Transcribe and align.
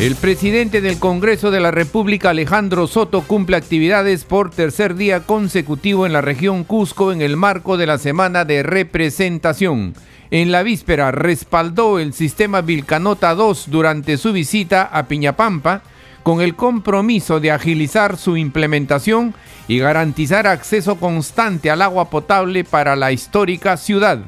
El 0.00 0.16
presidente 0.16 0.80
del 0.80 0.98
Congreso 0.98 1.52
de 1.52 1.60
la 1.60 1.70
República, 1.70 2.30
Alejandro 2.30 2.88
Soto, 2.88 3.22
cumple 3.22 3.56
actividades 3.56 4.24
por 4.24 4.50
tercer 4.50 4.96
día 4.96 5.20
consecutivo 5.20 6.04
en 6.04 6.12
la 6.12 6.20
región 6.20 6.64
Cusco 6.64 7.12
en 7.12 7.22
el 7.22 7.36
marco 7.36 7.76
de 7.76 7.86
la 7.86 7.98
semana 7.98 8.44
de 8.44 8.64
representación. 8.64 9.94
En 10.32 10.50
la 10.50 10.64
víspera 10.64 11.12
respaldó 11.12 12.00
el 12.00 12.12
sistema 12.12 12.60
Vilcanota 12.60 13.36
2 13.36 13.70
durante 13.70 14.16
su 14.16 14.32
visita 14.32 14.82
a 14.82 15.06
Piñapampa 15.06 15.82
con 16.24 16.40
el 16.40 16.56
compromiso 16.56 17.38
de 17.38 17.52
agilizar 17.52 18.16
su 18.16 18.36
implementación 18.36 19.32
y 19.68 19.78
garantizar 19.78 20.48
acceso 20.48 20.96
constante 20.96 21.70
al 21.70 21.82
agua 21.82 22.10
potable 22.10 22.64
para 22.64 22.96
la 22.96 23.12
histórica 23.12 23.76
ciudad. 23.76 24.18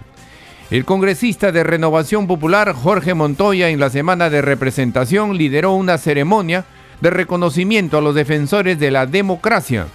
El 0.69 0.85
congresista 0.85 1.53
de 1.53 1.63
Renovación 1.63 2.27
Popular 2.27 2.73
Jorge 2.73 3.15
Montoya 3.15 3.69
en 3.69 3.79
la 3.79 3.89
semana 3.89 4.31
de 4.31 4.43
representación 4.43 5.39
lideró 5.39 5.73
una 5.75 5.97
ceremonia 5.97 6.65
de 7.01 7.11
reconocimiento 7.11 7.99
a 7.99 8.01
los 8.01 8.17
defensores 8.17 8.77
de 8.81 8.91
la 8.91 9.07
democracia. 9.07 9.87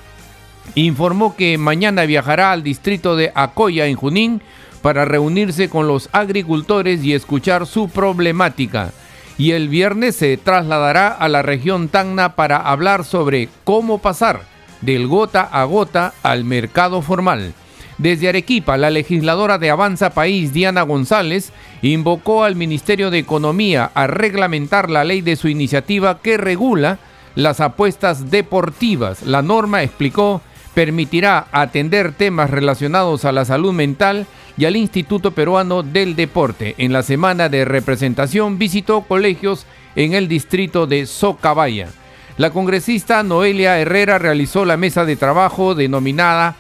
Informó 0.76 1.36
que 1.36 1.58
mañana 1.58 2.06
viajará 2.06 2.54
al 2.54 2.64
distrito 2.64 3.18
de 3.18 3.34
Acoya 3.36 3.88
en 3.88 3.98
Junín 3.98 4.42
para 4.82 5.04
reunirse 5.04 5.68
con 5.68 5.90
los 5.90 6.08
agricultores 6.14 7.04
y 7.04 7.14
escuchar 7.14 7.68
su 7.68 7.90
problemática. 7.90 8.92
Y 9.38 9.52
el 9.52 9.68
viernes 9.68 10.16
se 10.16 10.38
trasladará 10.38 11.10
a 11.10 11.28
la 11.28 11.42
región 11.42 11.90
Tacna 11.90 12.36
para 12.36 12.56
hablar 12.56 13.04
sobre 13.04 13.50
cómo 13.66 13.98
pasar 13.98 14.44
del 14.80 15.08
gota 15.08 15.42
a 15.42 15.66
gota 15.66 16.14
al 16.24 16.46
mercado 16.46 17.02
formal. 17.02 17.54
Desde 18.02 18.30
Arequipa, 18.30 18.78
la 18.78 18.90
legisladora 18.90 19.60
de 19.60 19.70
Avanza 19.70 20.10
País, 20.10 20.54
Diana 20.54 20.82
González, 20.82 21.52
invocó 21.84 22.44
al 22.44 22.56
Ministerio 22.56 23.12
de 23.12 23.20
Economía 23.20 23.92
a 23.94 24.08
reglamentar 24.08 24.90
la 24.90 25.04
ley 25.04 25.22
de 25.22 25.36
su 25.36 25.50
iniciativa 25.50 26.20
que 26.20 26.38
regula 26.38 26.98
las 27.36 27.60
apuestas 27.60 28.32
deportivas. 28.32 29.22
La 29.22 29.44
norma, 29.44 29.84
explicó, 29.84 30.42
permitirá 30.74 31.46
atender 31.52 32.12
temas 32.14 32.50
relacionados 32.50 33.24
a 33.24 33.32
la 33.32 33.46
salud 33.46 33.72
mental 33.72 34.26
y 34.58 34.66
al 34.66 34.78
Instituto 34.78 35.30
Peruano 35.30 35.84
del 35.84 36.16
Deporte. 36.16 36.74
En 36.80 36.94
la 36.94 37.04
semana 37.04 37.50
de 37.50 37.66
representación 37.66 38.58
visitó 38.58 39.02
colegios 39.02 39.68
en 39.96 40.14
el 40.16 40.28
distrito 40.28 40.88
de 40.88 41.06
Socabaya. 41.06 41.90
La 42.38 42.50
congresista 42.50 43.22
Noelia 43.22 43.78
Herrera 43.78 44.18
realizó 44.18 44.66
la 44.66 44.76
mesa 44.76 45.06
de 45.06 45.18
trabajo 45.18 45.76
denominada 45.76 46.56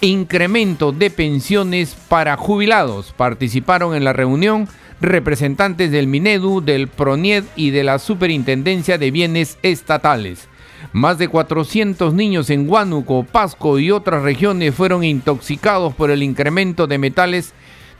incremento 0.00 0.92
de 0.92 1.10
pensiones 1.10 1.96
para 2.08 2.36
jubilados. 2.36 3.12
Participaron 3.16 3.94
en 3.94 4.04
la 4.04 4.12
reunión 4.12 4.68
representantes 5.00 5.90
del 5.90 6.06
Minedu, 6.06 6.60
del 6.60 6.88
PRONIED 6.88 7.44
y 7.56 7.70
de 7.70 7.84
la 7.84 7.98
Superintendencia 7.98 8.98
de 8.98 9.10
Bienes 9.10 9.58
Estatales. 9.62 10.48
Más 10.92 11.18
de 11.18 11.28
400 11.28 12.14
niños 12.14 12.50
en 12.50 12.68
Huánuco, 12.68 13.24
Pasco 13.24 13.78
y 13.78 13.90
otras 13.90 14.22
regiones 14.22 14.74
fueron 14.74 15.04
intoxicados 15.04 15.94
por 15.94 16.10
el 16.10 16.22
incremento 16.22 16.86
de 16.86 16.98
metales 16.98 17.52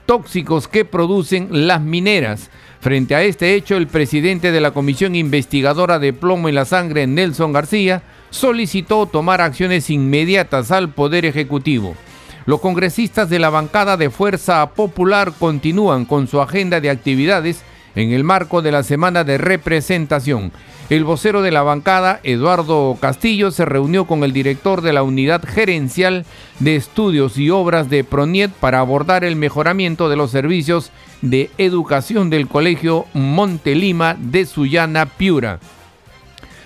tóxicos 0.07 0.69
que 0.69 0.85
producen 0.85 1.49
las 1.67 1.81
mineras. 1.81 2.51
Frente 2.81 3.15
a 3.15 3.23
este 3.23 3.55
hecho, 3.55 3.77
el 3.77 3.87
presidente 3.87 4.53
de 4.53 4.61
la 4.61 4.71
Comisión 4.71 5.17
Investigadora 5.17 5.99
de 5.99 6.13
Plomo 6.13 6.49
en 6.49 6.55
la 6.55 6.65
Sangre, 6.65 7.07
Nelson 7.07 7.53
García, 7.53 8.03
solicitó 8.31 9.07
tomar 9.07 9.41
acciones 9.41 9.91
inmediatas 9.91 10.71
al 10.71 10.91
Poder 10.91 11.25
Ejecutivo. 11.25 11.97
Los 12.45 12.61
congresistas 12.61 13.29
de 13.29 13.41
la 13.41 13.51
bancada 13.51 13.97
de 13.97 14.11
Fuerza 14.11 14.65
Popular 14.71 15.33
continúan 15.37 16.05
con 16.05 16.29
su 16.29 16.41
agenda 16.41 16.81
de 16.81 16.91
actividades 16.91 17.63
en 17.97 18.13
el 18.13 18.23
marco 18.23 18.63
de 18.63 18.71
la 18.71 18.85
semana 18.85 19.25
de 19.25 19.39
representación. 19.39 20.53
El 20.89 21.03
vocero 21.03 21.43
de 21.43 21.51
la 21.51 21.63
bancada, 21.63 22.21
Eduardo 22.23 22.97
Castillo, 23.01 23.51
se 23.51 23.65
reunió 23.65 24.07
con 24.07 24.23
el 24.23 24.33
director 24.33 24.83
de 24.83 24.93
la 24.93 25.03
Unidad 25.03 25.43
Gerencial 25.45 26.25
de 26.61 26.77
Estudios 26.77 27.37
y 27.39 27.51
Obras 27.51 27.91
de 27.91 28.05
Proniet 28.05 28.53
para 28.53 28.79
abordar 28.79 29.25
el 29.25 29.35
mejoramiento 29.35 30.09
de 30.09 30.15
los 30.15 30.31
servicios 30.31 30.93
de 31.31 31.51
educación 31.59 32.31
del 32.31 32.49
Colegio 32.49 33.07
Montelima 33.15 34.17
de 34.19 34.47
Sullana 34.47 35.07
Piura. 35.07 35.61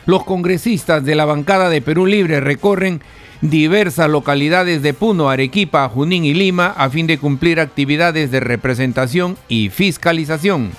Los 0.06 0.25
congresistas 0.25 1.04
de 1.04 1.15
la 1.15 1.25
bancada 1.25 1.69
de 1.69 1.82
Perú 1.82 2.06
Libre 2.06 2.41
recorren 2.41 3.00
diversas 3.41 4.10
localidades 4.10 4.82
de 4.82 4.94
Puno, 4.94 5.31
Arequipa, 5.31 5.88
Junín 5.88 6.25
y 6.25 6.34
Lima 6.34 6.75
a 6.76 6.91
fin 6.91 7.06
de 7.06 7.19
cumplir 7.19 7.60
actividades 7.60 8.31
de 8.31 8.41
representación 8.41 9.37
y 9.48 9.71
fiscalización. 9.71 10.71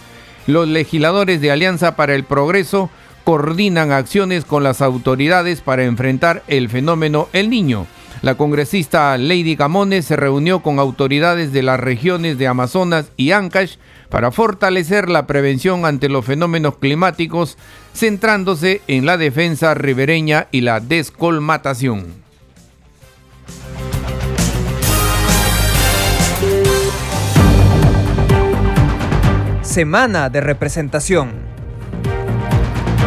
Los 0.47 0.67
legisladores 0.67 1.41
de 1.41 1.51
Alianza 1.51 1.95
para 1.95 2.15
el 2.15 2.23
Progreso 2.23 2.89
coordinan 3.23 3.91
acciones 3.91 4.45
con 4.45 4.63
las 4.63 4.81
autoridades 4.81 5.61
para 5.61 5.83
enfrentar 5.83 6.43
el 6.47 6.69
fenómeno 6.69 7.27
El 7.33 7.49
Niño. 7.49 7.85
La 8.21 8.35
congresista 8.35 9.17
Lady 9.17 9.55
Camones 9.55 10.05
se 10.05 10.15
reunió 10.15 10.61
con 10.61 10.77
autoridades 10.77 11.51
de 11.51 11.63
las 11.63 11.79
regiones 11.79 12.37
de 12.37 12.47
Amazonas 12.47 13.11
y 13.17 13.31
Ancash 13.31 13.77
para 14.09 14.31
fortalecer 14.31 15.09
la 15.09 15.25
prevención 15.25 15.85
ante 15.85 16.07
los 16.07 16.23
fenómenos 16.23 16.77
climáticos, 16.77 17.57
centrándose 17.95 18.81
en 18.87 19.07
la 19.07 19.17
defensa 19.17 19.73
ribereña 19.73 20.47
y 20.51 20.61
la 20.61 20.79
descolmatación. 20.79 22.21
Semana 29.63 30.29
de 30.29 30.41
representación. 30.41 31.50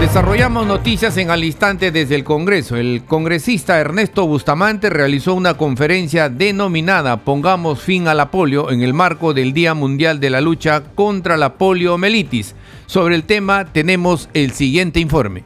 Desarrollamos 0.05 0.67
noticias 0.67 1.17
en 1.17 1.31
al 1.31 1.45
instante 1.45 1.91
desde 1.91 2.15
el 2.15 2.25
Congreso. 2.25 2.77
El 2.77 3.05
congresista 3.07 3.81
Ernesto 3.81 4.27
Bustamante 4.27 4.91
realizó 4.91 5.33
una 5.33 5.55
conferencia 5.55 6.29
denominada 6.29 7.25
Pongamos 7.25 7.81
fin 7.81 8.07
a 8.07 8.13
la 8.13 8.31
polio 8.31 8.71
en 8.71 8.83
el 8.83 8.93
marco 8.93 9.33
del 9.33 9.55
Día 9.55 9.73
Mundial 9.73 10.21
de 10.21 10.29
la 10.29 10.43
Lucha 10.43 10.83
contra 10.95 11.39
la 11.39 11.55
Poliomielitis. 11.55 12.55
Sobre 12.85 13.15
el 13.15 13.25
tema 13.25 13.65
tenemos 13.65 14.29
el 14.35 14.53
siguiente 14.53 15.01
informe. 15.01 15.45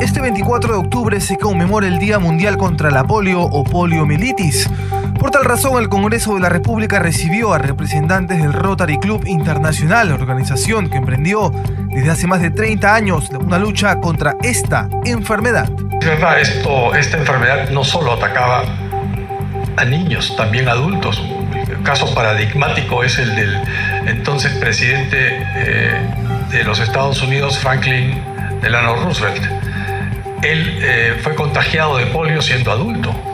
Este 0.00 0.20
24 0.20 0.74
de 0.74 0.78
octubre 0.78 1.20
se 1.20 1.36
conmemora 1.36 1.88
el 1.88 1.98
Día 1.98 2.20
Mundial 2.20 2.56
contra 2.58 2.92
la 2.92 3.02
Polio 3.02 3.42
o 3.42 3.64
Poliomielitis. 3.64 4.70
Por 5.20 5.30
tal 5.30 5.44
razón, 5.44 5.78
el 5.82 5.90
Congreso 5.90 6.32
de 6.34 6.40
la 6.40 6.48
República 6.48 6.98
recibió 6.98 7.52
a 7.52 7.58
representantes 7.58 8.38
del 8.38 8.54
Rotary 8.54 8.98
Club 8.98 9.26
Internacional, 9.26 10.12
organización 10.12 10.88
que 10.88 10.96
emprendió 10.96 11.52
desde 11.88 12.10
hace 12.10 12.26
más 12.26 12.40
de 12.40 12.50
30 12.50 12.94
años 12.94 13.28
una 13.28 13.58
lucha 13.58 14.00
contra 14.00 14.36
esta 14.42 14.88
enfermedad. 15.04 15.68
Es 16.00 16.06
verdad, 16.06 16.40
esta 16.40 17.18
enfermedad 17.18 17.68
no 17.68 17.84
solo 17.84 18.14
atacaba 18.14 18.64
a 19.76 19.84
niños, 19.84 20.34
también 20.38 20.70
a 20.70 20.72
adultos. 20.72 21.22
El 21.68 21.82
caso 21.82 22.14
paradigmático 22.14 23.04
es 23.04 23.18
el 23.18 23.36
del 23.36 23.62
entonces 24.06 24.54
presidente 24.54 25.46
eh, 25.54 26.00
de 26.50 26.64
los 26.64 26.80
Estados 26.80 27.20
Unidos, 27.20 27.58
Franklin 27.58 28.24
Delano 28.62 28.96
Roosevelt. 28.96 29.44
Él 30.40 30.78
eh, 30.80 31.20
fue 31.22 31.34
contagiado 31.34 31.98
de 31.98 32.06
polio 32.06 32.40
siendo 32.40 32.72
adulto 32.72 33.29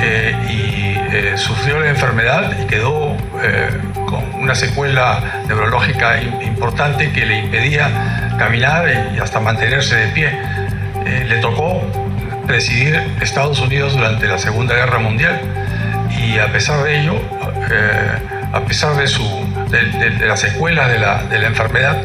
eh, 0.00 0.34
y 0.48 1.16
eh, 1.16 1.32
sufrió 1.36 1.80
la 1.80 1.88
enfermedad 1.88 2.52
y 2.62 2.66
quedó 2.66 3.16
eh, 3.42 3.68
con 4.06 4.22
una 4.40 4.54
secuela 4.54 5.42
neurológica 5.46 6.22
importante 6.22 7.10
que 7.10 7.26
le 7.26 7.38
impedía 7.40 8.36
caminar 8.38 9.12
y 9.14 9.18
hasta 9.18 9.40
mantenerse 9.40 9.96
de 9.96 10.06
pie. 10.08 10.38
le 11.04 11.38
tocó 11.38 11.82
presidir 12.46 13.00
Estados 13.20 13.60
Unidos 13.60 13.94
durante 13.94 14.26
la 14.26 14.38
Segunda 14.38 14.74
Guerra 14.74 14.98
Mundial 14.98 15.40
y 16.10 16.38
a 16.38 16.52
pesar 16.52 16.82
de 16.84 17.00
ello, 17.00 17.20
a 18.52 18.60
pesar 18.60 18.94
de, 18.96 19.06
su, 19.06 19.24
de, 19.70 20.26
las 20.26 20.40
secuelas 20.40 20.88
de 20.88 20.98
la, 20.98 21.24
de 21.24 21.38
la 21.38 21.46
enfermedad, 21.48 21.96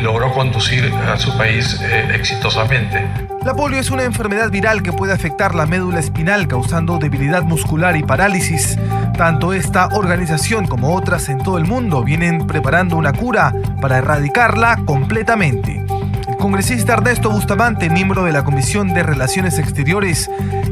logró 0.00 0.32
conducir 0.32 0.92
a 1.06 1.16
su 1.16 1.36
país 1.36 1.80
exitosamente. 2.12 3.27
La 3.44 3.54
polio 3.54 3.78
es 3.78 3.90
una 3.90 4.04
enfermedad 4.04 4.50
viral 4.50 4.82
que 4.82 4.92
puede 4.92 5.12
afectar 5.12 5.54
la 5.54 5.64
médula 5.64 6.00
espinal 6.00 6.48
causando 6.48 6.98
debilidad 6.98 7.44
muscular 7.44 7.96
y 7.96 8.02
parálisis. 8.02 8.76
Tanto 9.16 9.52
esta 9.52 9.88
organización 9.88 10.66
como 10.66 10.94
otras 10.94 11.28
en 11.28 11.38
todo 11.38 11.56
el 11.56 11.64
mundo 11.64 12.02
vienen 12.02 12.46
preparando 12.46 12.96
una 12.96 13.12
cura 13.12 13.54
para 13.80 13.98
erradicarla 13.98 14.82
completamente. 14.84 15.84
El 16.28 16.36
congresista 16.36 16.94
Ernesto 16.94 17.30
Bustamante, 17.30 17.88
miembro 17.88 18.24
de 18.24 18.32
la 18.32 18.44
Comisión 18.44 18.92
de 18.92 19.02
Relaciones 19.02 19.58
Exteriores, 19.58 20.28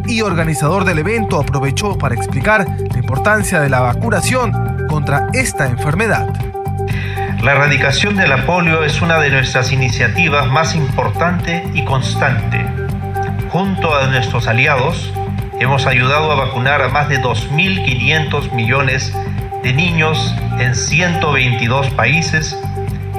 y 0.07 0.21
organizador 0.21 0.85
del 0.85 0.99
evento, 0.99 1.41
aprovechó 1.41 1.97
para 1.99 2.15
explicar 2.15 2.67
la 2.67 2.99
importancia 2.99 3.61
de 3.61 3.69
la 3.69 3.81
vacunación 3.81 4.53
contra 4.89 5.29
esta 5.33 5.67
enfermedad. 5.67 6.29
La 7.43 7.53
erradicación 7.53 8.17
de 8.17 8.27
la 8.27 8.45
polio 8.45 8.83
es 8.83 9.01
una 9.03 9.19
de 9.19 9.31
nuestras 9.31 9.71
iniciativas 9.71 10.49
más 10.49 10.75
importante 10.75 11.65
y 11.75 11.85
constante. 11.85 12.67
Junto 13.51 13.95
a 13.95 14.07
nuestros 14.07 14.49
aliados, 14.49 15.13
hemos 15.61 15.87
ayudado 15.87 16.33
a 16.33 16.35
vacunar 16.35 16.83
a 16.83 16.89
más 16.89 17.09
de 17.09 17.21
2.500 17.21 18.51
millones 18.53 19.15
de 19.63 19.73
niños 19.73 20.35
en 20.59 20.75
122 20.75 21.91
países 21.91 22.59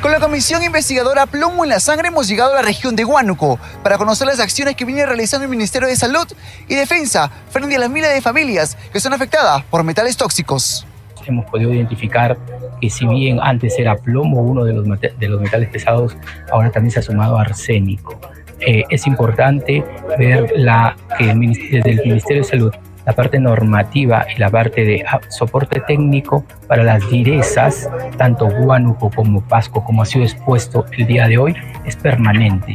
Con 0.00 0.12
la 0.12 0.18
Comisión 0.18 0.62
Investigadora 0.62 1.26
Plomo 1.26 1.62
en 1.62 1.68
la 1.68 1.78
Sangre 1.78 2.08
hemos 2.08 2.26
llegado 2.26 2.52
a 2.52 2.56
la 2.56 2.62
región 2.62 2.96
de 2.96 3.04
Huánuco 3.04 3.58
para 3.82 3.98
conocer 3.98 4.26
las 4.26 4.40
acciones 4.40 4.74
que 4.74 4.86
viene 4.86 5.04
realizando 5.04 5.44
el 5.44 5.50
Ministerio 5.50 5.88
de 5.88 5.94
Salud 5.94 6.26
y 6.68 6.74
Defensa 6.74 7.30
frente 7.50 7.76
a 7.76 7.80
las 7.80 7.90
miles 7.90 8.10
de 8.14 8.22
familias 8.22 8.78
que 8.94 8.98
son 8.98 9.12
afectadas 9.12 9.62
por 9.64 9.84
metales 9.84 10.16
tóxicos. 10.16 10.86
Hemos 11.26 11.44
podido 11.50 11.74
identificar 11.74 12.38
que 12.80 12.88
si 12.88 13.06
bien 13.06 13.40
antes 13.42 13.78
era 13.78 13.94
plomo 13.94 14.40
uno 14.40 14.64
de 14.64 14.72
los, 14.72 14.86
de 14.88 15.28
los 15.28 15.38
metales 15.38 15.68
pesados, 15.68 16.16
ahora 16.50 16.70
también 16.70 16.92
se 16.92 17.00
ha 17.00 17.02
sumado 17.02 17.38
arsénico. 17.38 18.18
Eh, 18.60 18.84
es 18.88 19.06
importante 19.06 19.84
ver 20.18 20.50
la, 20.56 20.96
que 21.18 21.30
el, 21.30 21.38
desde 21.38 21.90
el 21.90 22.00
Ministerio 22.04 22.42
de 22.42 22.48
Salud 22.48 22.74
la 23.10 23.16
parte 23.16 23.40
normativa 23.40 24.24
y 24.32 24.38
la 24.38 24.50
parte 24.50 24.84
de 24.84 25.04
ah, 25.04 25.18
soporte 25.30 25.80
técnico 25.80 26.44
para 26.68 26.84
las 26.84 27.10
direzas, 27.10 27.90
tanto 28.16 28.46
Huánuco 28.46 29.10
como 29.10 29.40
Pasco, 29.40 29.82
como 29.82 30.02
ha 30.02 30.06
sido 30.06 30.24
expuesto 30.24 30.86
el 30.96 31.08
día 31.08 31.26
de 31.26 31.36
hoy, 31.36 31.56
es 31.84 31.96
permanente. 31.96 32.74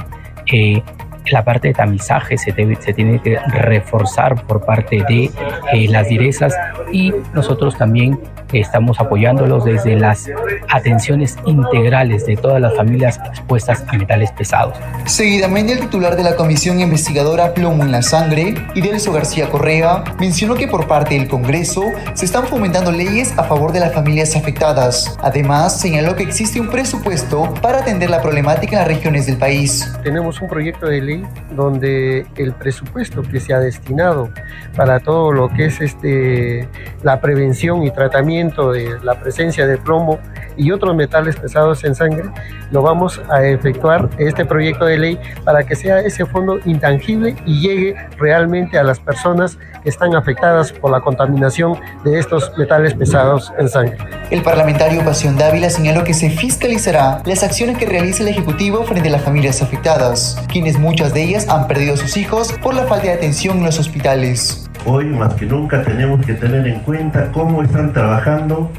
Eh, 0.52 0.84
la 1.32 1.46
parte 1.46 1.70
de 1.70 1.74
tamizaje 1.74 2.38
se, 2.38 2.52
se, 2.52 2.94
tiene 2.94 3.22
que 3.22 3.40
reforzar 3.48 4.46
por 4.46 4.66
parte 4.66 5.06
de 5.08 5.32
eh, 5.72 5.88
las 5.88 6.10
direzas 6.10 6.54
y 6.92 7.14
nosotros 7.34 7.78
también 7.78 8.20
estamos 8.54 9.00
apoyándolos 9.00 9.66
desde 9.66 9.96
las 9.96 10.30
atenciones 10.70 11.38
integrales 11.46 12.26
de 12.26 12.38
todas 12.38 12.62
las 12.62 12.76
familias 12.76 13.20
expuestas 13.26 13.84
a 13.88 13.98
metales 13.98 14.32
pesados. 14.32 14.78
Seguidamente, 15.06 15.74
el 15.74 15.80
titular 15.80 16.16
de 16.16 16.24
la 16.24 16.36
Comisión 16.36 16.80
Investigadora 16.80 17.54
Plomo 17.54 17.84
en 17.84 17.92
la 17.92 18.02
Sangre, 18.02 18.56
Idelso 18.76 19.12
García 19.12 19.50
Correa, 19.50 20.04
mencionó 20.20 20.56
que 20.56 20.68
por 20.68 20.88
parte 20.88 21.16
del 21.16 21.28
Congreso 21.28 21.84
se 22.14 22.26
están 22.26 22.46
fomentando 22.46 22.92
leyes 22.92 23.38
a 23.38 23.44
favor 23.44 23.72
de 23.72 23.80
las 23.80 23.94
familias 23.94 24.36
afectadas. 24.36 25.18
Además, 25.22 25.80
señaló 25.80 26.16
que 26.16 26.24
existe 26.24 26.60
un 26.60 26.70
presupuesto 26.70 27.54
para 27.62 27.80
atender 27.80 28.10
la 28.10 28.22
problemática 28.22 28.74
en 28.74 28.80
las 28.80 28.88
regiones 28.88 29.26
del 29.26 29.38
país. 29.38 29.92
Tenemos 30.04 30.42
un 30.42 30.48
proyecto 30.48 30.88
de 30.88 31.02
ley 31.02 31.24
donde 31.56 32.26
el 32.36 32.54
presupuesto 32.54 33.22
que 33.24 33.40
se 33.40 33.54
ha 33.54 33.60
destinado 33.60 34.30
para 34.76 35.00
todo 35.00 35.32
lo 35.32 35.50
que 35.50 35.66
es 35.66 35.82
este, 35.82 36.68
la 37.04 37.20
prevención 37.22 37.84
y 37.84 37.92
tratamiento 37.92 38.35
de 38.44 39.00
la 39.02 39.20
presencia 39.20 39.66
de 39.66 39.78
plomo 39.78 40.20
y 40.58 40.72
otros 40.72 40.96
metales 40.96 41.36
pesados 41.38 41.84
en 41.84 41.96
sangre, 41.96 42.24
lo 42.72 42.82
vamos 42.82 43.22
a 43.30 43.44
efectuar 43.44 44.10
este 44.18 44.46
proyecto 44.46 44.86
de 44.86 44.98
ley 44.98 45.20
para 45.44 45.64
que 45.64 45.76
sea 45.76 46.00
ese 46.00 46.26
fondo 46.26 46.60
intangible 46.66 47.36
y 47.46 47.62
llegue 47.62 47.96
realmente 48.18 48.78
a 48.78 48.84
las 48.84 49.00
personas 49.00 49.58
que 49.84 49.90
están 49.90 50.16
afectadas 50.16 50.72
por 50.74 50.92
la 50.92 51.00
contaminación 51.00 51.78
de 52.04 52.20
estos 52.20 52.52
metales 52.58 52.94
pesados 52.94 53.54
en 53.58 53.70
sangre. 53.70 53.98
El 54.32 54.42
parlamentario 54.42 55.04
Pasión 55.06 55.38
Dávila 55.38 55.70
señaló 55.70 56.04
que 56.04 56.14
se 56.14 56.30
fiscalizará 56.30 57.22
las 57.26 57.44
acciones 57.44 57.78
que 57.78 57.86
realiza 57.86 58.24
el 58.24 58.30
Ejecutivo 58.30 58.84
frente 58.84 59.10
a 59.10 59.12
las 59.14 59.22
familias 59.22 59.62
afectadas, 59.62 60.42
quienes 60.52 60.78
muchas 60.78 61.14
de 61.14 61.24
ellas 61.24 61.48
han 61.48 61.68
perdido 61.68 61.94
a 61.94 61.98
sus 61.98 62.18
hijos 62.18 62.52
por 62.62 62.74
la 62.74 62.84
falta 62.84 63.08
de 63.08 63.14
atención 63.14 63.60
en 63.60 63.66
los 63.66 63.80
hospitales. 63.80 64.70
Hoy 64.88 65.06
más 65.06 65.34
que 65.34 65.48
nunca 65.48 65.82
tenemos 65.82 66.24
que 66.24 66.36
tener 66.36 66.68
en 66.68 66.80
cuenta 66.82 67.32
cómo 67.32 67.64
están 67.64 67.92
trabajando 67.92 68.72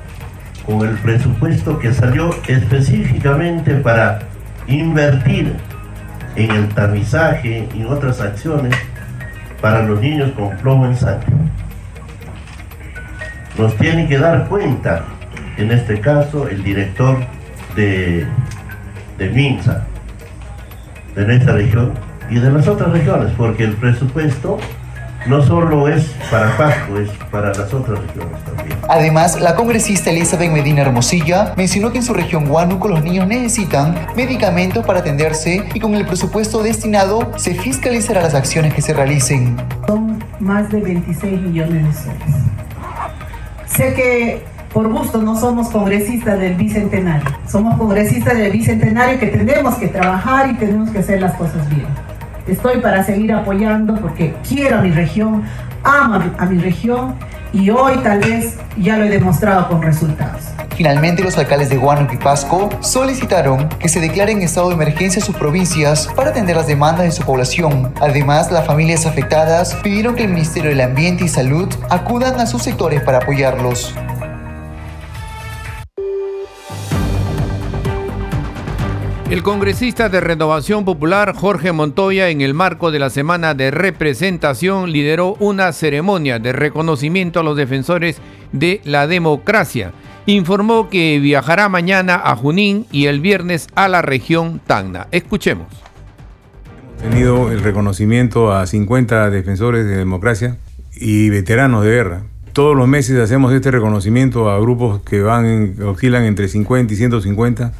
con 0.65 0.87
el 0.87 0.95
presupuesto 0.99 1.81
que 1.81 1.93
salió 1.93 2.31
específicamente 2.47 3.75
para 3.75 4.21
invertir 4.69 5.53
en 6.37 6.51
el 6.53 6.69
tamizaje 6.69 7.69
y 7.75 7.83
otras 7.83 8.21
acciones 8.21 8.73
para 9.61 9.83
los 9.83 10.01
niños 10.01 10.31
con 10.37 10.57
plomo 10.59 10.87
en 10.87 10.97
sangre. 10.97 11.27
Nos 13.59 13.75
tiene 13.77 14.07
que 14.07 14.19
dar 14.19 14.47
cuenta, 14.47 15.05
en 15.57 15.73
este 15.73 15.99
caso, 16.01 16.47
el 16.47 16.63
director 16.63 17.19
de, 17.75 18.25
de 19.19 19.29
MINSA, 19.31 19.85
de 21.17 21.27
nuestra 21.27 21.55
región 21.55 21.95
y 22.31 22.37
de 22.37 22.51
las 22.53 22.69
otras 22.69 22.93
regiones, 22.93 23.33
porque 23.37 23.65
el 23.65 23.73
presupuesto 23.73 24.59
no 25.29 25.43
solo 25.43 25.89
es 25.89 26.05
para 26.31 26.57
Pasco, 26.57 26.99
es 26.99 27.11
para 27.31 27.49
las 27.49 27.73
otras 27.73 27.99
regiones 27.99 28.45
también. 28.45 28.79
Además, 28.89 29.41
la 29.41 29.55
congresista 29.55 30.11
Elizabeth 30.11 30.51
Medina 30.51 30.83
Hermosilla 30.83 31.55
mencionó 31.57 31.91
que 31.93 31.99
en 31.99 32.05
su 32.05 32.15
región 32.15 32.51
Huánuco 32.51 32.89
los 32.89 33.03
niños 33.03 33.27
necesitan 33.27 34.07
medicamentos 34.17 34.85
para 34.87 35.01
atenderse 35.01 35.65
y 35.75 35.81
con 35.81 35.95
el 35.95 36.07
presupuesto 36.07 36.63
destinado 36.63 37.33
se 37.37 37.55
fiscalizará 37.55 38.23
las 38.23 38.35
acciones 38.35 38.75
que 38.75 38.83
se 38.83 38.93
realicen. 38.93 39.57
Son 39.87 40.23
más 40.41 40.71
de 40.71 40.81
26 40.81 41.41
millones 41.41 41.85
de 41.85 41.93
soles. 41.93 42.37
Sé 43.67 43.95
que 43.95 44.43
por 44.73 44.89
gusto 44.93 45.23
no 45.23 45.39
somos 45.39 45.71
congresistas 45.71 46.39
del 46.39 46.55
Bicentenario, 46.55 47.31
somos 47.49 47.77
congresistas 47.77 48.37
del 48.37 48.53
Bicentenario 48.53 49.19
que 49.19 49.29
tenemos 49.29 49.77
que 49.77 49.89
trabajar 49.89 50.51
y 50.51 50.55
tenemos 50.55 50.91
que 50.91 50.99
hacer 50.99 51.21
las 51.21 51.35
cosas 51.35 51.69
bien. 51.71 51.87
Estoy 52.47 52.79
para 52.81 53.03
seguir 53.03 53.33
apoyando 53.33 53.97
porque 53.97 54.35
quiero 54.49 54.79
a 54.79 54.81
mi 54.81 54.93
región, 54.93 55.43
amo 55.83 56.23
a 56.39 56.47
mi 56.47 56.59
región 56.59 57.17
y 57.53 57.71
hoy 57.71 57.97
tal 58.05 58.21
vez 58.21 58.57
ya 58.77 58.97
lo 58.97 59.05
he 59.05 59.11
demostrado 59.11 59.69
con 59.69 59.83
resultados. 59.83 60.45
Finalmente, 60.77 61.25
los 61.25 61.37
alcaldes 61.39 61.71
de 61.71 61.79
Huánuco 61.79 62.15
y 62.15 62.19
Pasco 62.19 62.69
solicitaron 62.81 63.69
que 63.81 63.89
se 63.89 63.99
declaren 63.99 64.43
estado 64.43 64.69
de 64.69 64.75
emergencia 64.75 65.23
sus 65.23 65.35
provincias 65.35 66.07
para 66.15 66.31
atender 66.31 66.55
las 66.55 66.67
demandas 66.67 67.07
de 67.07 67.13
su 67.13 67.25
población. 67.25 67.93
Además, 68.01 68.53
las 68.53 68.67
familias 68.67 69.07
afectadas 69.07 69.75
pidieron 69.83 70.15
que 70.15 70.25
el 70.25 70.31
Ministerio 70.31 70.71
del 70.71 70.83
Ambiente 70.83 71.25
y 71.25 71.29
Salud 71.29 71.69
acudan 71.89 72.39
a 72.39 72.47
sus 72.47 72.63
sectores 72.63 73.01
para 73.01 73.19
apoyarlos. 73.19 73.95
El 79.29 79.43
congresista 79.43 80.09
de 80.09 80.21
Renovación 80.21 80.85
Popular 80.85 81.35
Jorge 81.35 81.73
Montoya 81.73 82.29
en 82.29 82.43
el 82.43 82.55
marco 82.55 82.93
de 82.93 83.01
la 83.01 83.11
semana 83.11 83.55
de 83.55 83.73
representación 83.73 84.93
lideró 84.93 85.35
una 85.41 85.73
ceremonia 85.73 86.39
de 86.39 86.53
reconocimiento 86.53 87.41
a 87.41 87.43
los 87.43 87.57
defensores 87.57 88.19
de 88.53 88.81
la 88.85 89.09
democracia. 89.09 89.91
Informó 90.27 90.89
que 90.89 91.19
viajará 91.19 91.69
mañana 91.69 92.21
a 92.23 92.37
Junín 92.37 92.87
y 92.93 93.07
el 93.07 93.21
viernes 93.21 93.67
a 93.75 93.89
la 93.89 94.01
región 94.01 94.61
Tacna. 94.65 95.09
Escuchemos 95.11 95.67
He 97.01 97.11
tenido 97.11 97.51
el 97.51 97.65
reconocimiento 97.65 98.53
a 98.53 98.65
50 98.65 99.31
defensores 99.31 99.87
de 99.87 99.97
democracia 99.97 100.57
y 100.95 101.31
veteranos 101.31 101.83
de 101.83 101.91
guerra. 101.91 102.23
Todos 102.53 102.77
los 102.77 102.87
meses 102.87 103.19
hacemos 103.19 103.53
este 103.53 103.73
reconocimiento 103.73 104.51
a 104.51 104.61
grupos 104.61 105.03
que 105.03 105.21
van, 105.21 105.75
oscilan 105.85 106.23
entre 106.23 106.47
50 106.47 106.95
y 106.95 106.97
150 106.97 107.73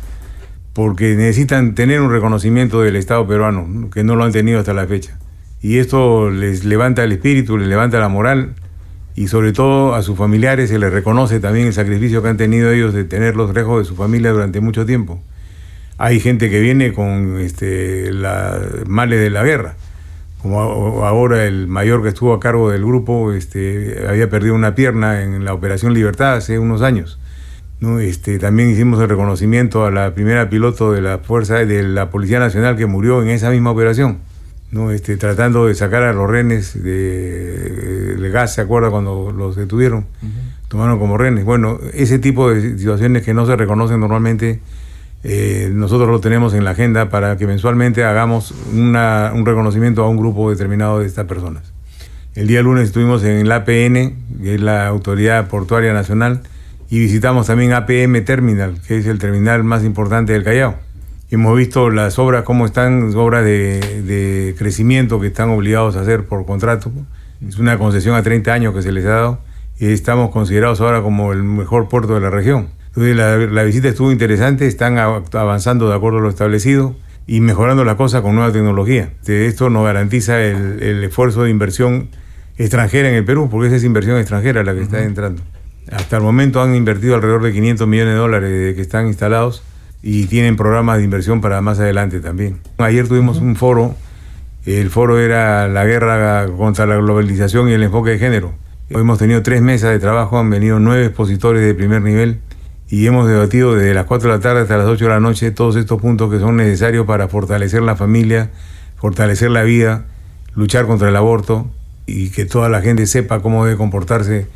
porque 0.77 1.15
necesitan 1.15 1.75
tener 1.75 2.03
un 2.03 2.13
reconocimiento 2.13 2.83
del 2.83 2.97
Estado 2.97 3.27
peruano, 3.27 3.89
que 3.89 4.05
no 4.05 4.15
lo 4.15 4.25
han 4.25 4.33
tenido 4.33 4.59
hasta 4.59 4.75
la 4.75 4.87
fecha. 4.87 5.19
Y 5.63 5.79
esto 5.79 6.29
les 6.29 6.67
levanta 6.67 7.03
el 7.03 7.13
espíritu, 7.13 7.57
les 7.57 7.67
levanta 7.67 7.99
la 7.99 8.11
moral 8.11 8.53
y 9.15 9.29
sobre 9.29 9.55
todo 9.55 9.95
a 9.95 10.03
sus 10.03 10.19
familiares 10.19 10.69
se 10.69 10.79
les 10.79 10.93
reconoce 10.93 11.41
también 11.41 11.69
el 11.69 11.73
sacrificio 11.73 12.23
que 12.23 12.29
han 12.29 12.37
tenido 12.37 12.71
ellos 12.71 12.93
de 12.93 13.05
tener 13.05 13.37
los 13.37 13.55
lejos 13.55 13.79
de 13.79 13.85
su 13.87 13.97
familia 13.97 14.33
durante 14.33 14.61
mucho 14.61 14.85
tiempo. 14.85 15.19
Hay 15.97 16.21
gente 16.21 16.51
que 16.51 16.61
viene 16.61 16.93
con 16.93 17.41
este, 17.41 18.11
males 18.87 19.19
de 19.19 19.31
la 19.31 19.45
guerra, 19.45 19.77
como 20.43 20.61
ahora 21.07 21.47
el 21.47 21.69
mayor 21.69 22.03
que 22.03 22.11
estuvo 22.11 22.35
a 22.35 22.39
cargo 22.39 22.71
del 22.71 22.85
grupo 22.85 23.33
este, 23.33 24.05
había 24.07 24.29
perdido 24.29 24.55
una 24.55 24.75
pierna 24.75 25.23
en 25.23 25.43
la 25.43 25.55
Operación 25.55 25.95
Libertad 25.95 26.35
hace 26.35 26.59
unos 26.59 26.83
años. 26.83 27.19
¿No? 27.81 28.01
Este, 28.01 28.39
también 28.39 28.71
hicimos 28.71 29.01
el 29.01 29.09
reconocimiento 29.09 29.85
a 29.85 29.91
la 29.91 30.15
primera 30.15 30.49
piloto 30.49 30.93
de 30.93 31.03
la 31.03 31.19
Fuerza 31.19 31.57
de 31.57 31.83
la 31.83 32.11
Policía 32.11 32.39
Nacional 32.39 32.77
que 32.77 32.87
murió 32.87 33.23
en 33.23 33.29
esa 33.29 33.51
misma 33.51 33.71
operación. 33.71 34.19
¿no? 34.71 34.91
Este, 34.91 35.17
tratando 35.17 35.67
de 35.67 35.75
sacar 35.75 36.03
a 36.03 36.13
los 36.13 36.29
renes 36.29 36.83
de, 36.83 38.31
gas, 38.33 38.55
¿se 38.55 38.61
acuerda 38.61 38.91
cuando 38.91 39.33
los 39.33 39.57
detuvieron? 39.57 40.07
Tomaron 40.69 40.99
como 40.99 41.17
renes. 41.17 41.45
Bueno, 41.45 41.79
ese 41.95 42.19
tipo 42.19 42.51
de 42.51 42.61
situaciones 42.77 43.23
que 43.23 43.33
no 43.35 43.47
se 43.47 43.55
reconocen 43.57 44.01
normalmente, 44.01 44.61
eh, 45.23 45.71
nosotros 45.73 46.09
lo 46.09 46.21
tenemos 46.21 46.55
en 46.55 46.65
la 46.65 46.71
agenda 46.71 47.09
para 47.09 47.37
que 47.37 47.47
mensualmente 47.47 48.05
hagamos 48.05 48.53
una, 48.75 49.33
un 49.35 49.47
reconocimiento 49.47 50.03
a 50.03 50.09
un 50.09 50.17
grupo 50.17 50.51
determinado 50.51 51.01
de 51.01 51.07
estas 51.07 51.27
personas. 51.27 51.73
El 52.35 52.49
día 52.49 52.63
lunes 52.63 52.89
estuvimos 52.89 53.25
en 53.25 53.49
la 53.49 53.57
APN, 53.57 54.43
que 54.43 54.57
es 54.57 54.61
la 54.61 54.89
Autoridad 54.89 55.49
Portuaria 55.49 55.95
Nacional, 55.95 56.43
y 56.89 56.99
visitamos 57.01 57.47
también 57.47 57.73
APM 57.73 58.25
Terminal, 58.25 58.81
que 58.87 58.99
es 58.99 59.07
el 59.07 59.19
terminal 59.19 59.65
más 59.65 59.85
importante 59.85 60.33
del 60.33 60.45
Callao. 60.45 60.77
Hemos 61.29 61.57
visto 61.57 61.91
las 61.91 62.21
obras, 62.21 62.45
cómo 62.45 62.67
están, 62.67 63.13
obras 63.17 63.45
de, 63.45 64.55
crecimiento 64.57 65.21
que 65.21 65.27
están 65.27 65.51
obligados 65.51 65.97
a 65.97 66.03
hacer 66.03 66.27
por 66.27 66.47
contrato. 66.47 66.93
Es 67.47 67.59
una 67.59 67.79
concesión 67.79 68.15
a 68.15 68.23
30 68.23 68.53
años 68.53 68.75
que 68.75 68.83
se 68.83 68.93
les 68.93 69.05
ha 69.07 69.11
dado 69.11 69.41
y 69.79 69.87
estamos 69.93 70.31
considerados 70.31 70.81
ahora 70.81 71.03
como 71.03 71.33
el 71.33 71.43
mejor 71.43 71.89
puerto 71.89 72.15
de 72.15 72.21
la 72.21 72.31
región. 72.31 72.69
Entonces 72.89 73.17
la, 73.17 73.63
visita 73.65 73.89
estuvo 73.89 74.13
interesante, 74.13 74.67
están 74.67 74.99
avanzando 74.99 75.89
de 75.89 75.97
acuerdo 75.97 76.19
a 76.19 76.23
lo 76.23 76.31
establecido 76.31 76.95
y 77.27 77.41
mejorando 77.41 77.85
las 77.85 77.97
cosas 77.97 78.23
con 78.23 78.37
nueva 78.37 78.53
tecnología. 78.53 79.11
Esto 79.27 79.69
nos 79.69 79.85
garantiza 79.85 80.41
el, 80.41 81.03
esfuerzo 81.03 81.43
de 81.43 81.51
inversión 81.51 82.09
extranjera 82.57 83.09
en 83.09 83.17
el 83.17 83.25
Perú, 83.25 83.49
porque 83.51 83.67
esa 83.67 83.77
es 83.77 83.85
inversión 83.85 84.17
extranjera 84.17 84.63
la 84.63 84.75
que 84.75 84.83
está 84.83 85.03
entrando. 85.03 85.43
Hasta 85.93 86.17
el 86.17 86.23
momento 86.23 86.61
han 86.61 86.75
invertido 86.75 87.15
alrededor 87.15 87.43
de 87.43 87.53
500 87.53 87.87
millones 87.87 88.15
de 88.15 88.19
dólares 88.19 88.75
que 88.75 88.81
están 88.81 89.07
instalados 89.07 89.63
y 90.03 90.27
tienen 90.27 90.57
programas 90.57 90.99
de 90.99 91.05
inversión 91.05 91.41
para 91.41 91.61
más 91.61 91.79
adelante 91.79 92.21
también. 92.21 92.59
Ayer 92.79 93.07
tuvimos 93.07 93.39
un 93.39 93.57
foro, 93.57 93.95
el 94.65 94.91
foro 94.91 95.19
era 95.21 95.69
la 95.69 95.85
guerra 95.85 96.47
contra 96.57 96.87
la 96.87 96.97
globalización 96.97 97.69
y 97.69 97.73
el 97.73 97.85
enfoque 97.85 98.11
de 98.11 98.19
género. 98.19 98.55
Hoy 98.93 99.01
hemos 99.01 99.19
tenido 99.19 99.43
tres 99.43 99.63
mesas 99.63 99.91
de 99.91 99.99
trabajo, 99.99 100.39
han 100.39 100.51
venido 100.51 100.81
nueve 100.81 101.07
expositores 101.07 101.63
de 101.63 101.75
primer 101.75 102.03
nivel 102.03 102.41
y 102.89 103.07
hemos 103.07 103.29
debatido 103.29 103.75
desde 103.75 103.95
las 103.95 104.07
4 104.07 104.31
de 104.31 104.37
la 104.37 104.41
tarde 104.41 104.61
hasta 104.63 104.77
las 104.77 104.87
8 104.87 105.05
de 105.05 105.11
la 105.11 105.21
noche 105.21 105.51
todos 105.51 105.75
estos 105.77 106.01
puntos 106.01 106.31
que 106.31 106.39
son 106.39 106.57
necesarios 106.57 107.05
para 107.05 107.27
fortalecer 107.29 107.83
la 107.83 107.97
familia, 107.97 108.51
fortalecer 108.97 109.51
la 109.51 109.65
vida, 109.65 110.05
luchar 110.55 110.87
contra 110.87 111.09
el 111.09 111.17
aborto 111.17 111.69
y 112.07 112.31
que 112.31 112.45
toda 112.45 112.69
la 112.69 112.81
gente 112.81 113.07
sepa 113.07 113.41
cómo 113.41 113.65
debe 113.65 113.77
comportarse 113.77 114.47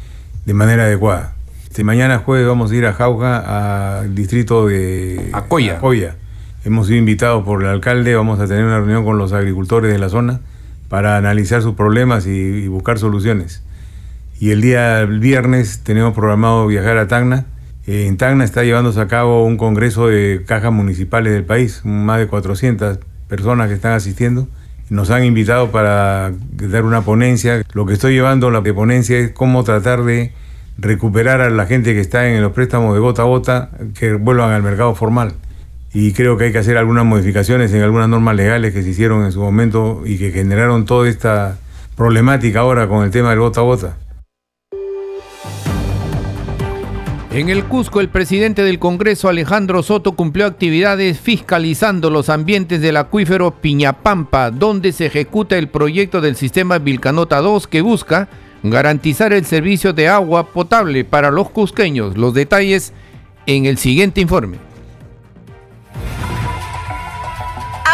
de 0.44 0.54
manera 0.54 0.84
adecuada. 0.84 1.34
Este, 1.64 1.84
mañana 1.84 2.18
jueves 2.18 2.46
vamos 2.46 2.72
a 2.72 2.74
ir 2.74 2.86
a 2.86 2.92
Jauja, 2.92 4.00
al 4.00 4.14
distrito 4.14 4.66
de 4.66 5.30
Acoya. 5.32 5.76
Acoya. 5.76 6.16
Hemos 6.64 6.88
sido 6.88 6.98
invitados 6.98 7.44
por 7.44 7.62
el 7.62 7.68
alcalde, 7.68 8.14
vamos 8.14 8.40
a 8.40 8.46
tener 8.46 8.64
una 8.64 8.78
reunión 8.78 9.04
con 9.04 9.18
los 9.18 9.32
agricultores 9.32 9.92
de 9.92 9.98
la 9.98 10.08
zona 10.08 10.40
para 10.88 11.16
analizar 11.16 11.62
sus 11.62 11.74
problemas 11.74 12.26
y, 12.26 12.66
buscar 12.66 12.98
soluciones. 12.98 13.62
Y 14.40 14.50
el 14.50 14.60
día 14.60 15.04
viernes 15.04 15.80
tenemos 15.84 16.12
programado 16.12 16.66
viajar 16.66 16.98
a 16.98 17.06
Tacna. 17.06 17.46
Eh, 17.86 18.06
en 18.08 18.16
Tacna 18.16 18.44
está 18.44 18.64
llevándose 18.64 19.00
a 19.00 19.06
cabo 19.06 19.44
un 19.44 19.56
congreso 19.56 20.08
de 20.08 20.42
cajas 20.46 20.72
municipales 20.72 21.32
del 21.32 21.44
país, 21.44 21.82
más 21.84 22.18
de 22.18 22.26
400 22.26 22.98
personas 23.28 23.68
que 23.68 23.74
están 23.74 23.92
asistiendo. 23.92 24.48
Nos 24.90 25.10
han 25.10 25.24
invitado 25.24 25.70
para 25.70 26.32
dar 26.50 26.84
una 26.84 27.02
ponencia. 27.02 27.62
Lo 27.72 27.86
que 27.86 27.94
estoy 27.94 28.12
llevando 28.12 28.50
la 28.50 28.60
ponencia 28.60 29.16
es 29.18 29.30
cómo 29.30 29.62
tratar 29.62 30.02
de 30.02 30.32
recuperar 30.78 31.40
a 31.40 31.48
la 31.48 31.66
gente 31.66 31.94
que 31.94 32.00
está 32.00 32.28
en 32.28 32.42
los 32.42 32.52
préstamos 32.52 32.94
de 32.94 33.00
gota 33.00 33.22
a 33.22 33.26
gota, 33.26 33.70
que 33.96 34.14
vuelvan 34.14 34.50
al 34.50 34.64
mercado 34.64 34.96
formal. 34.96 35.34
Y 35.92 36.12
creo 36.12 36.36
que 36.36 36.46
hay 36.46 36.52
que 36.52 36.58
hacer 36.58 36.76
algunas 36.76 37.04
modificaciones 37.04 37.72
en 37.72 37.82
algunas 37.82 38.08
normas 38.08 38.34
legales 38.34 38.74
que 38.74 38.82
se 38.82 38.90
hicieron 38.90 39.24
en 39.24 39.30
su 39.30 39.40
momento 39.40 40.02
y 40.04 40.18
que 40.18 40.32
generaron 40.32 40.84
toda 40.84 41.08
esta 41.08 41.56
problemática 41.96 42.60
ahora 42.60 42.88
con 42.88 43.04
el 43.04 43.12
tema 43.12 43.30
del 43.30 43.38
gota 43.38 43.60
a 43.60 43.64
gota. 43.64 43.96
En 47.32 47.48
el 47.48 47.62
Cusco, 47.64 48.00
el 48.00 48.08
presidente 48.08 48.64
del 48.64 48.80
Congreso, 48.80 49.28
Alejandro 49.28 49.84
Soto, 49.84 50.16
cumplió 50.16 50.46
actividades 50.46 51.20
fiscalizando 51.20 52.10
los 52.10 52.28
ambientes 52.28 52.80
del 52.80 52.96
acuífero 52.96 53.52
Piñapampa, 53.52 54.50
donde 54.50 54.90
se 54.90 55.06
ejecuta 55.06 55.56
el 55.56 55.68
proyecto 55.68 56.20
del 56.20 56.34
sistema 56.34 56.78
Vilcanota 56.78 57.40
2 57.40 57.68
que 57.68 57.82
busca 57.82 58.28
garantizar 58.64 59.32
el 59.32 59.44
servicio 59.44 59.92
de 59.92 60.08
agua 60.08 60.48
potable 60.48 61.04
para 61.04 61.30
los 61.30 61.50
cusqueños. 61.50 62.18
Los 62.18 62.34
detalles 62.34 62.92
en 63.46 63.64
el 63.64 63.78
siguiente 63.78 64.20
informe. 64.20 64.69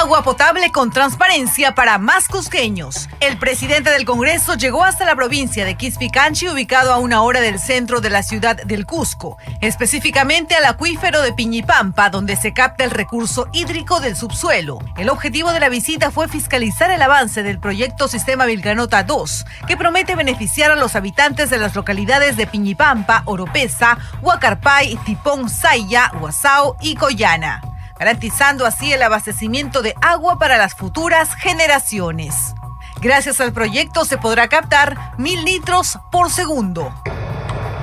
Agua 0.07 0.23
potable 0.23 0.71
con 0.71 0.93
transparencia 0.93 1.75
para 1.75 1.99
más 1.99 2.29
cusqueños. 2.29 3.09
El 3.19 3.41
presidente 3.41 3.91
del 3.91 4.05
Congreso 4.05 4.55
llegó 4.55 4.85
hasta 4.85 5.05
la 5.05 5.17
provincia 5.17 5.65
de 5.65 5.75
Quispicanchi, 5.75 6.49
ubicado 6.49 6.93
a 6.93 6.99
una 6.99 7.23
hora 7.23 7.41
del 7.41 7.59
centro 7.59 8.01
de 8.01 8.11
la 8.11 8.23
ciudad 8.23 8.55
del 8.55 8.87
Cusco, 8.87 9.37
específicamente 9.61 10.55
al 10.55 10.65
acuífero 10.67 11.23
de 11.23 11.33
Piñipampa, 11.33 12.09
donde 12.09 12.37
se 12.37 12.55
capta 12.55 12.85
el 12.85 12.93
recurso 12.93 13.49
hídrico 13.53 13.99
del 13.99 14.15
subsuelo. 14.15 14.79
El 14.97 15.09
objetivo 15.09 15.51
de 15.51 15.59
la 15.59 15.71
visita 15.71 16.13
fue 16.13 16.29
fiscalizar 16.29 16.93
el 16.93 17.03
avance 17.03 17.43
del 17.43 17.59
proyecto 17.59 18.07
Sistema 18.07 18.47
Vilcanota 18.47 19.03
2, 19.03 19.45
que 19.67 19.77
promete 19.77 20.15
beneficiar 20.15 20.71
a 20.71 20.77
los 20.77 20.95
habitantes 20.95 21.51
de 21.51 21.59
las 21.59 21.75
localidades 21.75 22.37
de 22.37 22.47
Piñipampa, 22.47 23.25
Oropesa, 23.25 23.99
Huacarpay, 24.23 25.01
Tipón, 25.05 25.51
Saya, 25.51 26.13
Huasao 26.21 26.77
y 26.81 26.95
Coyana 26.95 27.61
garantizando 27.99 28.67
así 28.67 28.93
el 28.93 29.03
abastecimiento 29.03 29.83
de 29.83 29.95
agua 30.01 30.39
para 30.39 30.59
las 30.59 30.75
futuras 30.75 31.35
generaciones. 31.35 32.55
Gracias 33.01 33.41
al 33.41 33.53
proyecto 33.53 34.05
se 34.05 34.19
podrá 34.19 34.49
captar 34.49 35.13
mil 35.19 35.45
litros 35.45 35.99
por 36.11 36.31
segundo. 36.31 36.93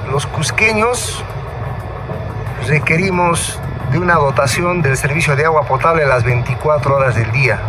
Los 0.10 0.26
cusqueños 0.28 1.24
requerimos 2.68 3.60
de 3.92 4.00
una 4.00 4.16
dotación 4.16 4.82
del 4.82 4.98
servicio 4.98 5.36
de 5.36 5.46
agua 5.46 5.68
potable 5.68 6.04
a 6.04 6.08
las 6.08 6.24
24 6.24 6.96
horas 6.96 7.16
del 7.16 7.32
día. 7.32 7.60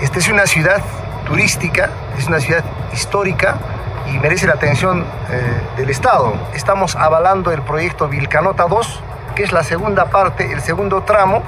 Esta 0.00 0.18
es 0.18 0.28
una 0.28 0.46
ciudad 0.46 0.80
turística, 1.26 1.90
es 2.16 2.26
una 2.26 2.40
ciudad 2.40 2.64
histórica 2.92 3.58
y 4.06 4.18
merece 4.18 4.46
la 4.46 4.54
atención 4.54 5.04
eh, 5.30 5.60
del 5.76 5.90
Estado. 5.90 6.34
Estamos 6.54 6.96
avalando 6.96 7.50
el 7.50 7.62
proyecto 7.62 8.08
Vilcanota 8.08 8.66
2, 8.66 9.02
que 9.38 9.44
es 9.44 9.52
la 9.52 9.62
segunda 9.62 10.10
parte, 10.10 10.50
el 10.52 10.60
segundo 10.62 11.04
tramo 11.04 11.44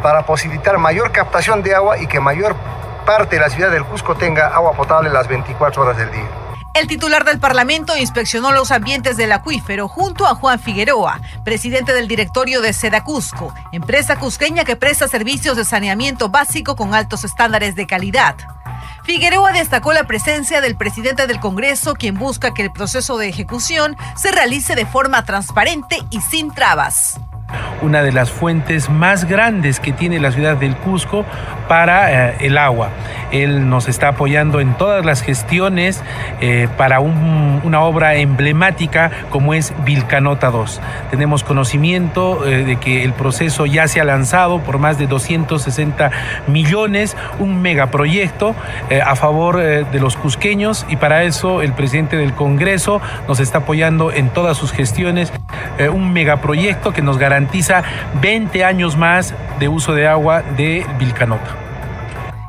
para 0.00 0.24
posibilitar 0.24 0.78
mayor 0.78 1.10
captación 1.10 1.60
de 1.64 1.74
agua 1.74 1.98
y 1.98 2.06
que 2.06 2.20
mayor 2.20 2.54
parte 3.04 3.34
de 3.34 3.42
la 3.42 3.50
ciudad 3.50 3.72
del 3.72 3.84
Cusco 3.84 4.14
tenga 4.14 4.46
agua 4.46 4.74
potable 4.74 5.10
las 5.10 5.26
24 5.26 5.82
horas 5.82 5.96
del 5.96 6.12
día. 6.12 6.28
El 6.72 6.86
titular 6.86 7.24
del 7.24 7.40
Parlamento 7.40 7.96
inspeccionó 7.96 8.52
los 8.52 8.70
ambientes 8.70 9.16
del 9.16 9.32
acuífero 9.32 9.88
junto 9.88 10.28
a 10.28 10.36
Juan 10.36 10.60
Figueroa, 10.60 11.20
presidente 11.44 11.92
del 11.92 12.06
directorio 12.06 12.60
de 12.60 12.72
Sedacusco, 12.72 13.52
empresa 13.72 14.14
cusqueña 14.14 14.62
que 14.62 14.76
presta 14.76 15.08
servicios 15.08 15.56
de 15.56 15.64
saneamiento 15.64 16.28
básico 16.28 16.76
con 16.76 16.94
altos 16.94 17.24
estándares 17.24 17.74
de 17.74 17.88
calidad. 17.88 18.36
Figueroa 19.02 19.50
destacó 19.50 19.92
la 19.92 20.04
presencia 20.04 20.60
del 20.60 20.76
presidente 20.76 21.26
del 21.26 21.40
Congreso, 21.40 21.94
quien 21.94 22.16
busca 22.16 22.54
que 22.54 22.62
el 22.62 22.70
proceso 22.70 23.18
de 23.18 23.28
ejecución 23.28 23.96
se 24.14 24.30
realice 24.30 24.76
de 24.76 24.86
forma 24.86 25.24
transparente 25.24 25.98
y 26.10 26.20
sin 26.20 26.52
trabas. 26.54 27.18
Una 27.82 28.02
de 28.02 28.12
las 28.12 28.30
fuentes 28.30 28.88
más 28.90 29.24
grandes 29.24 29.80
que 29.80 29.92
tiene 29.92 30.20
la 30.20 30.32
ciudad 30.32 30.56
del 30.56 30.76
Cusco 30.76 31.24
para 31.68 32.30
eh, 32.30 32.36
el 32.40 32.58
agua. 32.58 32.90
Él 33.30 33.68
nos 33.68 33.88
está 33.88 34.08
apoyando 34.08 34.60
en 34.60 34.74
todas 34.74 35.04
las 35.04 35.22
gestiones 35.22 36.02
eh, 36.40 36.68
para 36.76 37.00
una 37.00 37.80
obra 37.80 38.16
emblemática 38.16 39.10
como 39.30 39.54
es 39.54 39.72
Vilcanota 39.84 40.50
2. 40.50 40.80
Tenemos 41.10 41.44
conocimiento 41.44 42.46
eh, 42.46 42.64
de 42.64 42.76
que 42.76 43.04
el 43.04 43.12
proceso 43.12 43.66
ya 43.66 43.88
se 43.88 44.00
ha 44.00 44.04
lanzado 44.04 44.60
por 44.60 44.78
más 44.78 44.98
de 44.98 45.06
260 45.06 46.10
millones, 46.46 47.16
un 47.38 47.62
megaproyecto 47.62 48.54
a 49.04 49.16
favor 49.16 49.56
de 49.56 50.00
los 50.00 50.16
cusqueños 50.16 50.84
y 50.88 50.96
para 50.96 51.22
eso 51.24 51.62
el 51.62 51.72
presidente 51.72 52.16
del 52.16 52.34
Congreso 52.34 53.00
nos 53.28 53.40
está 53.40 53.58
apoyando 53.58 54.12
en 54.12 54.28
todas 54.28 54.56
sus 54.56 54.72
gestiones, 54.72 55.32
un 55.92 56.12
megaproyecto 56.12 56.92
que 56.92 57.02
nos 57.02 57.18
garantiza 57.18 57.41
20 58.20 58.64
años 58.64 58.96
más 58.96 59.34
de 59.58 59.68
uso 59.68 59.94
de 59.94 60.06
agua 60.06 60.42
de 60.42 60.86
Vilcanota. 60.98 61.62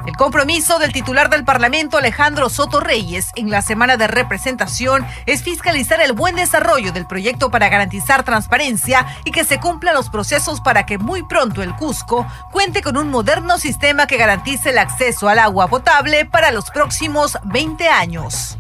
El 0.06 0.18
compromiso 0.18 0.80
del 0.80 0.92
titular 0.92 1.30
del 1.30 1.46
Parlamento, 1.46 1.98
Alejandro 1.98 2.50
Soto 2.50 2.82
Reyes, 2.82 3.32
en 3.36 3.50
la 3.50 3.62
semana 3.62 3.96
de 3.96 4.08
representación 4.08 5.06
es 5.26 5.44
fiscalizar 5.44 6.02
el 6.02 6.12
buen 6.12 6.36
desarrollo 6.36 6.92
del 6.92 7.08
proyecto 7.08 7.50
para 7.50 7.70
garantizar 7.70 8.24
transparencia 8.24 9.08
y 9.24 9.32
que 9.32 9.46
se 9.46 9.62
cumplan 9.62 9.96
los 9.96 10.10
procesos 10.10 10.60
para 10.60 10.86
que 10.86 10.98
muy 10.98 11.24
pronto 11.24 11.64
el 11.64 11.74
Cusco 11.76 12.28
cuente 12.52 12.82
con 12.82 12.98
un 12.98 13.10
moderno 13.10 13.58
sistema 13.58 14.06
que 14.06 14.18
garantice 14.18 14.72
el 14.72 14.78
acceso 14.78 15.30
al 15.30 15.40
agua 15.40 15.68
potable 15.68 16.26
para 16.26 16.52
los 16.52 16.70
próximos 16.70 17.38
20 17.46 17.88
años. 17.88 18.58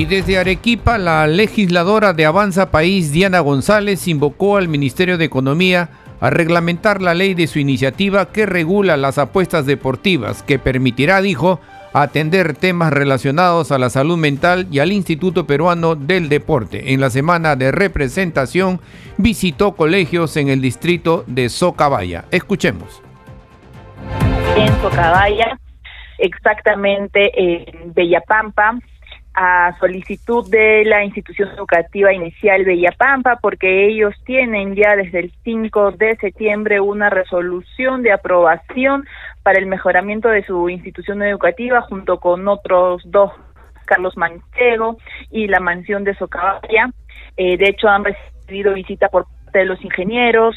Y 0.00 0.06
desde 0.06 0.38
Arequipa, 0.38 0.96
la 0.96 1.26
legisladora 1.26 2.14
de 2.14 2.24
Avanza 2.24 2.70
País, 2.70 3.12
Diana 3.12 3.40
González, 3.40 4.08
invocó 4.08 4.56
al 4.56 4.66
Ministerio 4.66 5.18
de 5.18 5.26
Economía 5.26 5.90
a 6.22 6.30
reglamentar 6.30 7.02
la 7.02 7.12
ley 7.12 7.34
de 7.34 7.46
su 7.46 7.58
iniciativa 7.58 8.32
que 8.32 8.46
regula 8.46 8.96
las 8.96 9.18
apuestas 9.18 9.66
deportivas, 9.66 10.42
que 10.42 10.58
permitirá, 10.58 11.20
dijo, 11.20 11.60
atender 11.92 12.54
temas 12.56 12.94
relacionados 12.94 13.72
a 13.72 13.78
la 13.78 13.90
salud 13.90 14.16
mental 14.16 14.68
y 14.70 14.78
al 14.78 14.90
Instituto 14.90 15.46
Peruano 15.46 15.96
del 15.96 16.30
Deporte. 16.30 16.94
En 16.94 17.00
la 17.02 17.10
semana 17.10 17.54
de 17.54 17.70
representación 17.70 18.80
visitó 19.18 19.72
colegios 19.72 20.34
en 20.38 20.48
el 20.48 20.62
distrito 20.62 21.24
de 21.26 21.50
Socabaya. 21.50 22.24
Escuchemos. 22.30 23.02
En 24.56 24.74
Socabaya, 24.80 25.58
exactamente 26.16 27.32
en 27.36 27.92
Bellapampa, 27.92 28.78
a 29.34 29.76
solicitud 29.78 30.48
de 30.50 30.84
la 30.84 31.04
institución 31.04 31.50
educativa 31.50 32.12
inicial 32.12 32.64
Pampa 32.98 33.38
porque 33.40 33.86
ellos 33.86 34.14
tienen 34.24 34.74
ya 34.74 34.96
desde 34.96 35.20
el 35.20 35.32
5 35.44 35.92
de 35.92 36.16
septiembre 36.16 36.80
una 36.80 37.10
resolución 37.10 38.02
de 38.02 38.12
aprobación 38.12 39.06
para 39.42 39.58
el 39.58 39.66
mejoramiento 39.66 40.28
de 40.28 40.44
su 40.44 40.68
institución 40.68 41.22
educativa 41.22 41.80
junto 41.82 42.18
con 42.18 42.46
otros 42.48 43.02
dos, 43.06 43.32
Carlos 43.86 44.16
Manchego 44.16 44.98
y 45.30 45.46
la 45.46 45.60
mansión 45.60 46.04
de 46.04 46.14
Socabaya. 46.14 46.90
Eh, 47.36 47.56
de 47.56 47.70
hecho, 47.70 47.88
han 47.88 48.04
recibido 48.04 48.74
visita 48.74 49.08
por 49.08 49.26
de 49.58 49.64
los 49.64 49.82
ingenieros, 49.84 50.56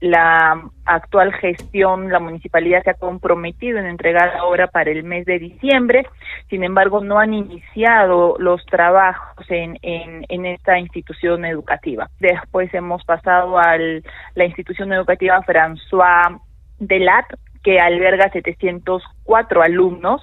la 0.00 0.62
actual 0.84 1.32
gestión, 1.34 2.10
la 2.10 2.20
municipalidad 2.20 2.82
se 2.82 2.90
ha 2.90 2.94
comprometido 2.94 3.78
en 3.78 3.86
entregar 3.86 4.34
la 4.34 4.44
obra 4.44 4.66
para 4.66 4.90
el 4.90 5.04
mes 5.04 5.24
de 5.26 5.38
diciembre, 5.38 6.06
sin 6.50 6.62
embargo 6.64 7.02
no 7.02 7.18
han 7.18 7.32
iniciado 7.32 8.36
los 8.38 8.64
trabajos 8.66 9.46
en, 9.48 9.78
en, 9.82 10.46
esta 10.46 10.78
institución 10.78 11.44
educativa. 11.44 12.10
Después 12.20 12.72
hemos 12.74 13.04
pasado 13.04 13.58
a 13.58 13.76
la 13.78 14.44
institución 14.44 14.92
educativa 14.92 15.42
François 15.42 16.40
Delat, 16.78 17.26
que 17.62 17.80
alberga 17.80 18.30
704 18.30 19.62
alumnos, 19.62 20.22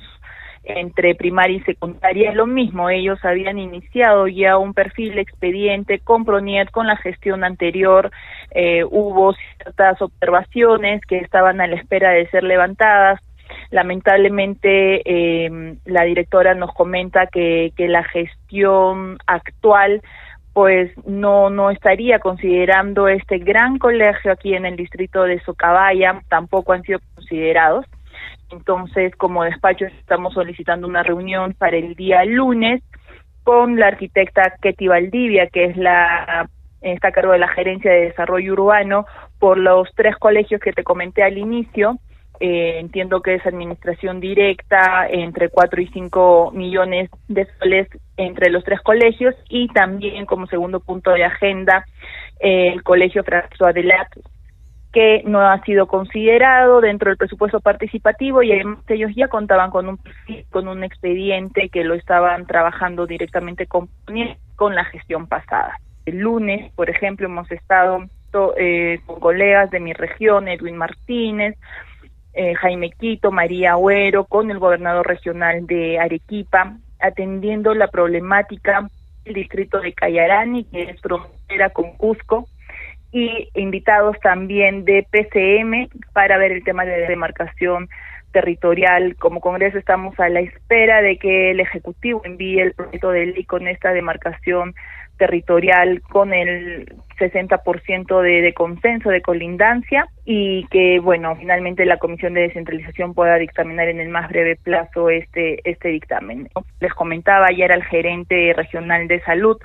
entre 0.63 1.15
primaria 1.15 1.58
y 1.58 1.62
secundaria 1.62 2.30
es 2.30 2.36
lo 2.36 2.46
mismo. 2.46 2.89
Ellos 2.89 3.20
habían 3.24 3.58
iniciado 3.58 4.27
ya 4.27 4.58
un 4.58 4.74
perfil 4.74 5.18
expediente 5.18 6.00
con 6.00 6.25
Proniet, 6.25 6.70
con 6.72 6.88
la 6.88 6.98
gestión 6.98 7.44
anterior. 7.44 8.12
Eh, 8.51 8.84
hubo 8.84 9.34
ciertas 9.34 10.01
observaciones 10.01 11.01
que 11.06 11.18
estaban 11.18 11.62
a 11.62 11.68
la 11.68 11.75
espera 11.75 12.12
de 12.12 12.27
ser 12.27 12.44
levantadas. 12.44 13.20
Lamentablemente, 13.70 15.01
eh, 15.05 15.75
la 15.86 16.03
directora 16.03 16.53
nos 16.53 16.74
comenta 16.74 17.27
que, 17.27 17.74
que 17.75 17.88
la 17.88 18.03
gestión 18.03 19.18
actual 19.25 20.01
pues 20.53 20.92
no 21.05 21.50
no 21.50 21.72
estaría 21.72 22.20
considerando 22.20 23.07
este 23.07 23.38
gran 23.38 23.77
colegio 23.77 24.33
aquí 24.33 24.53
en 24.53 24.66
el 24.66 24.75
distrito 24.75 25.24
de 25.24 25.40
Socabaya, 25.42 26.22
tampoco 26.27 26.74
han 26.74 26.83
sido 26.83 27.00
considerados. 27.16 27.86
Entonces, 28.51 29.16
como 29.16 29.44
despacho 29.44 29.85
estamos 29.85 30.33
solicitando 30.33 30.87
una 30.87 31.03
reunión 31.03 31.53
para 31.53 31.77
el 31.77 31.96
día 31.96 32.24
lunes 32.25 32.83
con 33.44 33.79
la 33.79 33.87
arquitecta 33.87 34.55
Ketty 34.61 34.87
Valdivia, 34.87 35.48
que 35.48 35.66
es 35.66 35.77
la 35.77 36.50
está 36.81 37.09
a 37.09 37.11
cargo 37.11 37.31
de 37.31 37.40
la 37.40 37.48
gerencia 37.48 37.92
de 37.92 38.05
desarrollo 38.05 38.53
urbano 38.53 39.05
por 39.40 39.57
los 39.57 39.87
tres 39.96 40.16
colegios 40.18 40.59
que 40.61 40.74
te 40.74 40.83
comenté 40.83 41.24
al 41.24 41.37
inicio. 41.37 42.00
Eh, 42.40 42.79
entiendo 42.79 43.22
que 43.22 43.35
es 43.35 43.46
administración 43.46 44.20
directa 44.20 45.07
entre 45.07 45.50
4 45.50 45.79
y 45.79 45.87
5 45.90 46.51
millones 46.55 47.11
de 47.27 47.48
soles 47.59 47.87
entre 48.18 48.50
los 48.50 48.64
tres 48.64 48.81
colegios 48.81 49.35
y 49.48 49.68
también 49.68 50.25
como 50.25 50.48
segundo 50.48 50.79
punto 50.79 51.11
de 51.11 51.24
agenda 51.24 51.85
el 52.40 52.81
colegio 52.81 53.24
François 53.24 53.74
Delat 53.74 54.07
que 54.92 55.24
no 55.25 55.40
ha 55.40 55.62
sido 55.64 55.88
considerado 55.88 56.82
dentro 56.82 57.10
del 57.10 57.18
presupuesto 57.18 57.60
participativo 57.60 58.44
y 58.44 58.51
además 58.51 58.80
ellos 58.90 59.12
ya 59.16 59.27
contaban 59.27 59.72
con 59.72 59.88
un 59.88 60.00
con 60.50 60.68
un 60.68 60.84
expediente 60.84 61.70
que 61.70 61.84
lo 61.84 61.94
estaban 61.94 62.46
trabajando 62.46 63.08
directamente 63.08 63.68
con, 63.68 63.90
con 64.56 64.75
la 64.75 64.86
gestión 64.86 65.27
pasada. 65.27 65.80
El 66.06 66.20
lunes, 66.20 66.72
por 66.74 66.90
ejemplo, 66.90 67.27
hemos 67.27 67.50
estado 67.51 68.04
eh, 68.58 69.00
con 69.06 69.20
colegas 69.20 69.70
de 69.72 69.80
mi 69.80 69.94
región, 69.94 70.48
Edwin 70.48 70.77
Martínez, 70.77 71.58
eh, 72.34 72.54
Jaime 72.56 72.92
Quito, 72.92 73.32
María 73.32 73.74
Agüero, 73.74 74.25
con 74.25 74.51
el 74.51 74.60
gobernador 74.60 75.06
regional 75.08 75.68
de 75.68 76.00
Arequipa, 76.00 76.77
atendiendo 77.00 77.74
la 77.74 77.88
problemática 77.88 78.88
del 79.25 79.34
distrito 79.34 79.80
de 79.80 79.94
Cayarani, 79.94 80.64
que 80.66 80.84
es 80.84 81.01
frontera 81.01 81.70
con 81.70 81.92
Cusco, 81.98 82.48
y 83.12 83.50
invitados 83.56 84.18
también 84.22 84.86
de 84.86 85.06
PCM 85.10 85.90
para 86.14 86.38
ver 86.38 86.52
el 86.52 86.64
tema 86.64 86.86
de 86.86 87.08
demarcación 87.08 87.90
territorial. 88.32 89.16
Como 89.18 89.42
Congreso 89.42 89.78
estamos 89.78 90.20
a 90.20 90.30
la 90.30 90.40
espera 90.40 91.02
de 91.02 91.18
que 91.18 91.52
el 91.52 91.60
Ejecutivo 91.60 92.22
envíe 92.24 92.60
el 92.62 92.74
proyecto 92.74 93.12
de 93.12 93.28
ley 93.28 93.44
con 93.44 93.68
esta 93.68 93.92
demarcación 93.92 94.74
territorial 95.18 96.02
con 96.02 96.34
el 96.34 96.96
60% 97.20 98.22
de, 98.22 98.42
de 98.42 98.54
consenso, 98.56 99.10
de 99.10 99.22
colindancia 99.22 100.08
y 100.26 100.66
que, 100.72 101.00
bueno, 101.00 101.36
finalmente 101.36 101.86
la 101.86 101.98
Comisión 101.98 102.34
de 102.34 102.42
Descentralización 102.42 103.14
pueda 103.14 103.36
dictaminar 103.36 103.88
en 103.88 104.00
el 104.00 104.10
más 104.10 104.30
breve 104.30 104.56
plazo 104.56 105.12
este, 105.12 105.60
este 105.70 105.90
dictamen. 105.90 106.50
Les 106.80 106.94
comentaba 106.96 107.46
ayer 107.48 107.72
al 107.72 107.84
gerente 107.84 108.52
regional 108.58 109.08
de 109.08 109.22
salud 109.22 109.58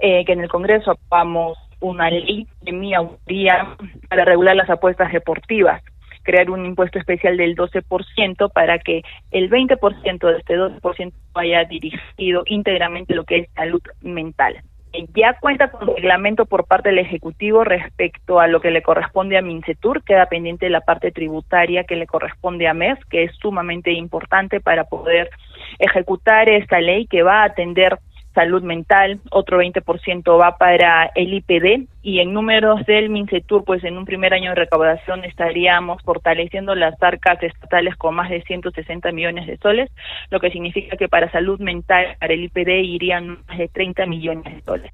eh, 0.00 0.24
que 0.24 0.32
en 0.32 0.40
el 0.40 0.48
Congreso 0.48 0.98
vamos 1.08 1.56
una 1.80 2.10
ley 2.10 2.46
de 2.62 2.72
mi 2.72 2.94
autoría 2.94 3.76
para 4.08 4.24
regular 4.24 4.56
las 4.56 4.70
apuestas 4.70 5.12
deportivas, 5.12 5.82
crear 6.22 6.50
un 6.50 6.66
impuesto 6.66 6.98
especial 6.98 7.36
del 7.36 7.56
12% 7.56 8.52
para 8.52 8.78
que 8.78 9.02
el 9.30 9.48
20% 9.48 10.26
de 10.26 10.38
este 10.38 10.58
12% 10.58 11.12
vaya 11.32 11.64
dirigido 11.64 12.42
íntegramente 12.46 13.14
lo 13.14 13.24
que 13.24 13.38
es 13.38 13.50
salud 13.54 13.82
mental. 14.02 14.62
Ya 15.14 15.34
cuenta 15.38 15.70
con 15.70 15.94
reglamento 15.94 16.46
por 16.46 16.66
parte 16.66 16.88
del 16.88 16.98
Ejecutivo 16.98 17.64
respecto 17.64 18.40
a 18.40 18.46
lo 18.46 18.60
que 18.60 18.70
le 18.70 18.82
corresponde 18.82 19.36
a 19.36 19.42
Mincetur, 19.42 20.02
queda 20.02 20.26
pendiente 20.26 20.70
la 20.70 20.80
parte 20.80 21.12
tributaria 21.12 21.84
que 21.84 21.96
le 21.96 22.06
corresponde 22.06 22.66
a 22.66 22.72
MES, 22.72 22.98
que 23.10 23.24
es 23.24 23.32
sumamente 23.36 23.92
importante 23.92 24.60
para 24.60 24.84
poder 24.84 25.28
ejecutar 25.78 26.48
esta 26.48 26.80
ley 26.80 27.06
que 27.06 27.22
va 27.22 27.42
a 27.42 27.46
atender 27.46 27.98
salud 28.36 28.62
mental, 28.62 29.18
otro 29.30 29.60
20% 29.60 30.38
va 30.38 30.58
para 30.58 31.10
el 31.14 31.32
IPD 31.32 31.88
y 32.02 32.20
en 32.20 32.34
números 32.34 32.84
del 32.84 33.08
MINCETUR, 33.08 33.64
pues 33.64 33.82
en 33.82 33.96
un 33.96 34.04
primer 34.04 34.34
año 34.34 34.50
de 34.50 34.56
recaudación 34.56 35.24
estaríamos 35.24 36.02
fortaleciendo 36.02 36.74
las 36.74 37.02
arcas 37.02 37.42
estatales 37.42 37.96
con 37.96 38.14
más 38.14 38.28
de 38.28 38.42
160 38.42 39.10
millones 39.12 39.46
de 39.46 39.56
soles, 39.56 39.90
lo 40.30 40.38
que 40.38 40.50
significa 40.50 40.98
que 40.98 41.08
para 41.08 41.32
salud 41.32 41.58
mental, 41.60 42.16
para 42.20 42.34
el 42.34 42.44
IPD 42.44 42.84
irían 42.84 43.38
más 43.48 43.56
de 43.56 43.68
30 43.68 44.04
millones 44.04 44.54
de 44.54 44.60
soles. 44.60 44.92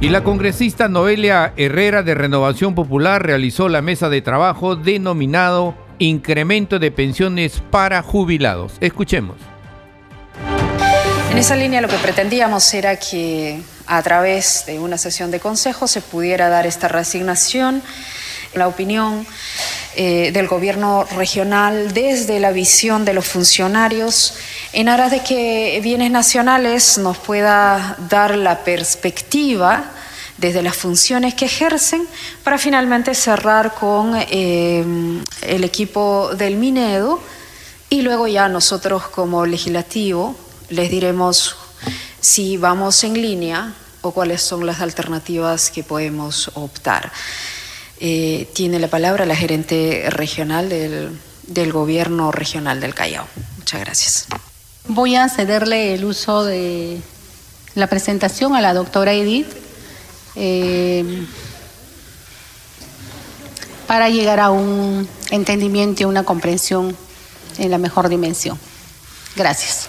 Y 0.00 0.08
la 0.10 0.24
congresista 0.24 0.88
Noelia 0.88 1.52
Herrera 1.56 2.02
de 2.02 2.14
Renovación 2.14 2.74
Popular 2.74 3.22
realizó 3.22 3.68
la 3.68 3.82
mesa 3.82 4.08
de 4.08 4.20
trabajo 4.20 4.74
denominado 4.74 5.74
incremento 5.98 6.78
de 6.78 6.90
pensiones 6.90 7.62
para 7.70 8.02
jubilados. 8.02 8.72
Escuchemos. 8.80 9.36
En 11.30 11.38
esa 11.38 11.56
línea 11.56 11.80
lo 11.80 11.88
que 11.88 11.96
pretendíamos 11.96 12.72
era 12.74 12.96
que 12.96 13.60
a 13.86 14.02
través 14.02 14.64
de 14.66 14.78
una 14.78 14.98
sesión 14.98 15.30
de 15.30 15.40
consejo 15.40 15.86
se 15.86 16.00
pudiera 16.00 16.48
dar 16.48 16.66
esta 16.66 16.88
resignación, 16.88 17.82
la 18.54 18.66
opinión 18.66 19.26
eh, 19.96 20.30
del 20.32 20.48
gobierno 20.48 21.04
regional 21.16 21.92
desde 21.92 22.40
la 22.40 22.50
visión 22.50 23.04
de 23.04 23.14
los 23.14 23.26
funcionarios 23.26 24.34
en 24.72 24.88
aras 24.88 25.10
de 25.10 25.22
que 25.22 25.80
Bienes 25.82 26.10
Nacionales 26.10 26.98
nos 26.98 27.18
pueda 27.18 27.96
dar 28.08 28.36
la 28.36 28.64
perspectiva 28.64 29.92
desde 30.38 30.62
las 30.62 30.76
funciones 30.76 31.34
que 31.34 31.44
ejercen 31.44 32.06
para 32.44 32.58
finalmente 32.58 33.14
cerrar 33.14 33.74
con 33.74 34.12
eh, 34.16 34.84
el 35.42 35.64
equipo 35.64 36.30
del 36.34 36.56
Minedo 36.56 37.20
y 37.90 38.02
luego 38.02 38.26
ya 38.26 38.48
nosotros 38.48 39.08
como 39.08 39.44
legislativo 39.46 40.36
les 40.70 40.90
diremos 40.90 41.56
si 42.20 42.56
vamos 42.56 43.02
en 43.04 43.14
línea 43.14 43.74
o 44.00 44.12
cuáles 44.12 44.42
son 44.42 44.64
las 44.64 44.80
alternativas 44.80 45.70
que 45.70 45.82
podemos 45.82 46.50
optar. 46.54 47.10
Eh, 48.00 48.48
tiene 48.54 48.78
la 48.78 48.88
palabra 48.88 49.26
la 49.26 49.34
gerente 49.34 50.04
regional 50.10 50.68
del, 50.68 51.18
del 51.48 51.72
Gobierno 51.72 52.30
Regional 52.30 52.80
del 52.80 52.94
Callao. 52.94 53.26
Muchas 53.56 53.80
gracias. 53.80 54.26
Voy 54.86 55.16
a 55.16 55.28
cederle 55.28 55.94
el 55.94 56.04
uso 56.04 56.44
de 56.44 57.00
la 57.74 57.88
presentación 57.88 58.54
a 58.54 58.60
la 58.60 58.72
doctora 58.72 59.12
Edith 59.12 59.67
eh, 60.40 61.26
para 63.88 64.08
llegar 64.08 64.38
a 64.38 64.50
un 64.50 65.08
entendimiento 65.30 66.02
y 66.02 66.04
una 66.04 66.22
comprensión 66.22 66.96
en 67.58 67.70
la 67.70 67.78
mejor 67.78 68.08
dimensión. 68.08 68.58
Gracias. 69.34 69.88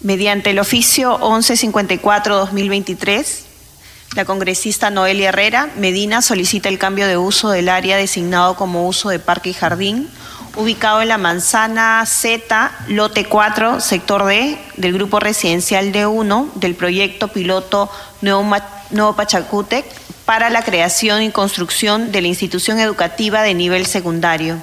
Mediante 0.00 0.50
el 0.50 0.58
oficio 0.58 1.18
1154-2023, 1.18 3.26
la 4.16 4.24
congresista 4.24 4.90
Noelia 4.90 5.30
Herrera 5.30 5.70
Medina 5.76 6.22
solicita 6.22 6.68
el 6.68 6.78
cambio 6.78 7.06
de 7.06 7.16
uso 7.16 7.50
del 7.50 7.68
área 7.68 7.96
designado 7.96 8.56
como 8.56 8.86
uso 8.86 9.08
de 9.08 9.18
parque 9.18 9.50
y 9.50 9.54
jardín, 9.54 10.08
ubicado 10.56 11.02
en 11.02 11.08
la 11.08 11.18
manzana 11.18 12.04
Z, 12.06 12.70
lote 12.88 13.24
4, 13.24 13.80
sector 13.80 14.26
D, 14.26 14.58
del 14.76 14.92
grupo 14.92 15.20
residencial 15.20 15.92
D1 15.92 16.52
del 16.54 16.74
proyecto 16.74 17.28
piloto 17.28 17.90
Nuevo, 18.20 18.44
Nuevo 18.90 19.16
para 20.24 20.50
la 20.50 20.62
creación 20.62 21.22
y 21.22 21.30
construcción 21.30 22.12
de 22.12 22.20
la 22.20 22.28
institución 22.28 22.78
educativa 22.78 23.42
de 23.42 23.54
nivel 23.54 23.86
secundario. 23.86 24.60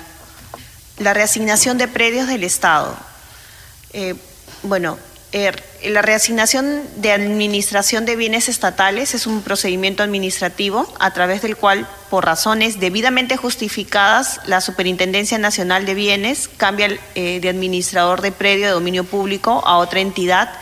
La 1.00 1.14
reasignación 1.14 1.78
de 1.78 1.88
predios 1.88 2.28
del 2.28 2.44
Estado. 2.44 2.96
Eh, 3.92 4.16
bueno, 4.64 4.98
Er, 5.36 5.62
la 5.84 6.02
reasignación 6.02 6.82
de 6.96 7.12
administración 7.12 8.06
de 8.06 8.16
bienes 8.16 8.48
estatales 8.48 9.14
es 9.14 9.28
un 9.28 9.42
procedimiento 9.42 10.02
administrativo 10.02 10.88
a 10.98 11.12
través 11.12 11.42
del 11.42 11.58
cual, 11.58 11.86
por 12.10 12.24
razones 12.24 12.80
debidamente 12.80 13.36
justificadas, 13.36 14.40
la 14.46 14.62
Superintendencia 14.62 15.38
Nacional 15.38 15.86
de 15.86 15.94
Bienes 15.94 16.48
cambia 16.56 16.98
eh, 17.16 17.42
de 17.42 17.50
administrador 17.50 18.22
de 18.22 18.32
predio 18.32 18.68
de 18.68 18.72
dominio 18.72 19.04
público 19.04 19.62
a 19.68 19.80
otra 19.80 20.00
entidad 20.00 20.54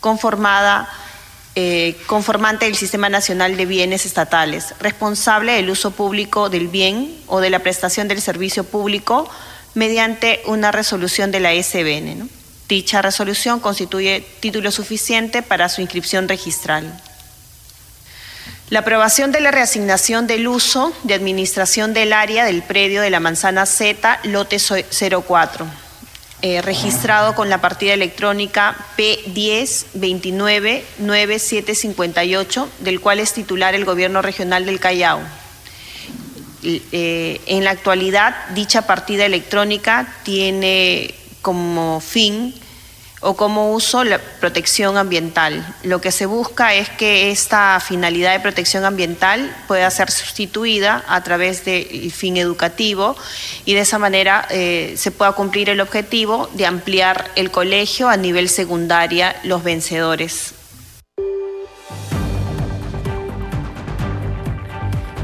conformada 0.00 0.88
eh, 1.54 1.94
conformante 2.06 2.64
del 2.64 2.76
Sistema 2.76 3.10
Nacional 3.10 3.58
de 3.58 3.66
Bienes 3.66 4.06
Estatales, 4.06 4.72
responsable 4.80 5.52
del 5.52 5.68
uso 5.68 5.90
público 5.90 6.48
del 6.48 6.68
bien 6.68 7.14
o 7.26 7.40
de 7.40 7.50
la 7.50 7.58
prestación 7.58 8.08
del 8.08 8.22
servicio 8.22 8.64
público 8.64 9.28
mediante 9.74 10.40
una 10.46 10.72
resolución 10.72 11.30
de 11.30 11.40
la 11.40 11.52
SBN. 11.52 12.30
Dicha 12.68 13.00
resolución 13.00 13.60
constituye 13.60 14.24
título 14.40 14.72
suficiente 14.72 15.42
para 15.42 15.68
su 15.68 15.80
inscripción 15.80 16.28
registral. 16.28 17.00
La 18.70 18.80
aprobación 18.80 19.30
de 19.30 19.40
la 19.40 19.52
reasignación 19.52 20.26
del 20.26 20.48
uso 20.48 20.92
de 21.04 21.14
administración 21.14 21.94
del 21.94 22.12
área 22.12 22.44
del 22.44 22.64
predio 22.64 23.00
de 23.00 23.10
la 23.10 23.20
manzana 23.20 23.64
Z, 23.64 24.18
lote 24.24 24.58
04, 24.58 25.66
eh, 26.42 26.60
registrado 26.62 27.36
con 27.36 27.48
la 27.48 27.60
partida 27.60 27.94
electrónica 27.94 28.76
P10 28.98 29.86
29 29.94 30.84
9758, 30.98 32.68
del 32.80 33.00
cual 33.00 33.20
es 33.20 33.32
titular 33.32 33.76
el 33.76 33.84
Gobierno 33.84 34.20
Regional 34.20 34.66
del 34.66 34.80
Callao. 34.80 35.20
Eh, 36.64 37.40
en 37.46 37.62
la 37.62 37.70
actualidad, 37.70 38.34
dicha 38.56 38.82
partida 38.82 39.24
electrónica 39.24 40.12
tiene 40.24 41.14
como 41.46 42.00
fin 42.00 42.52
o 43.20 43.36
como 43.36 43.72
uso 43.72 44.02
la 44.02 44.18
protección 44.18 44.96
ambiental. 44.98 45.64
Lo 45.84 46.00
que 46.00 46.10
se 46.10 46.26
busca 46.26 46.74
es 46.74 46.88
que 46.88 47.30
esta 47.30 47.78
finalidad 47.78 48.32
de 48.32 48.40
protección 48.40 48.84
ambiental 48.84 49.54
pueda 49.68 49.88
ser 49.92 50.10
sustituida 50.10 51.04
a 51.06 51.22
través 51.22 51.64
del 51.64 52.10
fin 52.10 52.36
educativo 52.36 53.14
y 53.64 53.74
de 53.74 53.82
esa 53.82 54.00
manera 54.00 54.44
eh, 54.50 54.94
se 54.96 55.12
pueda 55.12 55.32
cumplir 55.32 55.70
el 55.70 55.80
objetivo 55.80 56.50
de 56.54 56.66
ampliar 56.66 57.30
el 57.36 57.52
colegio 57.52 58.08
a 58.08 58.16
nivel 58.16 58.48
secundaria 58.48 59.36
los 59.44 59.62
vencedores. 59.62 60.52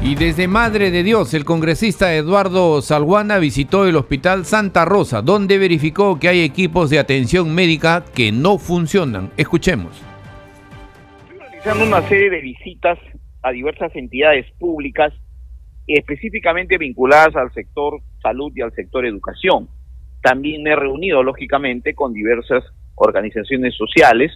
Y 0.05 0.15
desde 0.15 0.49
Madre 0.49 0.91
de 0.91 1.01
Dios, 1.01 1.33
el 1.33 1.45
congresista 1.45 2.13
Eduardo 2.13 2.81
Salguana 2.81 3.37
visitó 3.37 3.87
el 3.87 3.95
Hospital 3.95 4.43
Santa 4.43 4.83
Rosa, 4.83 5.21
donde 5.21 5.57
verificó 5.57 6.19
que 6.19 6.27
hay 6.27 6.41
equipos 6.41 6.89
de 6.89 6.99
atención 6.99 7.55
médica 7.55 8.03
que 8.13 8.33
no 8.33 8.57
funcionan. 8.57 9.31
Escuchemos. 9.37 10.03
Estoy 11.21 11.39
realizando 11.39 11.85
una 11.85 12.01
serie 12.09 12.29
de 12.31 12.41
visitas 12.41 12.99
a 13.43 13.51
diversas 13.51 13.95
entidades 13.95 14.45
públicas, 14.59 15.13
específicamente 15.87 16.77
vinculadas 16.77 17.33
al 17.37 17.53
sector 17.53 18.01
salud 18.21 18.51
y 18.57 18.61
al 18.61 18.73
sector 18.73 19.05
educación. 19.05 19.69
También 20.21 20.63
me 20.63 20.71
he 20.71 20.75
reunido, 20.75 21.23
lógicamente, 21.23 21.95
con 21.95 22.11
diversas 22.11 22.65
organizaciones 22.95 23.73
sociales 23.75 24.33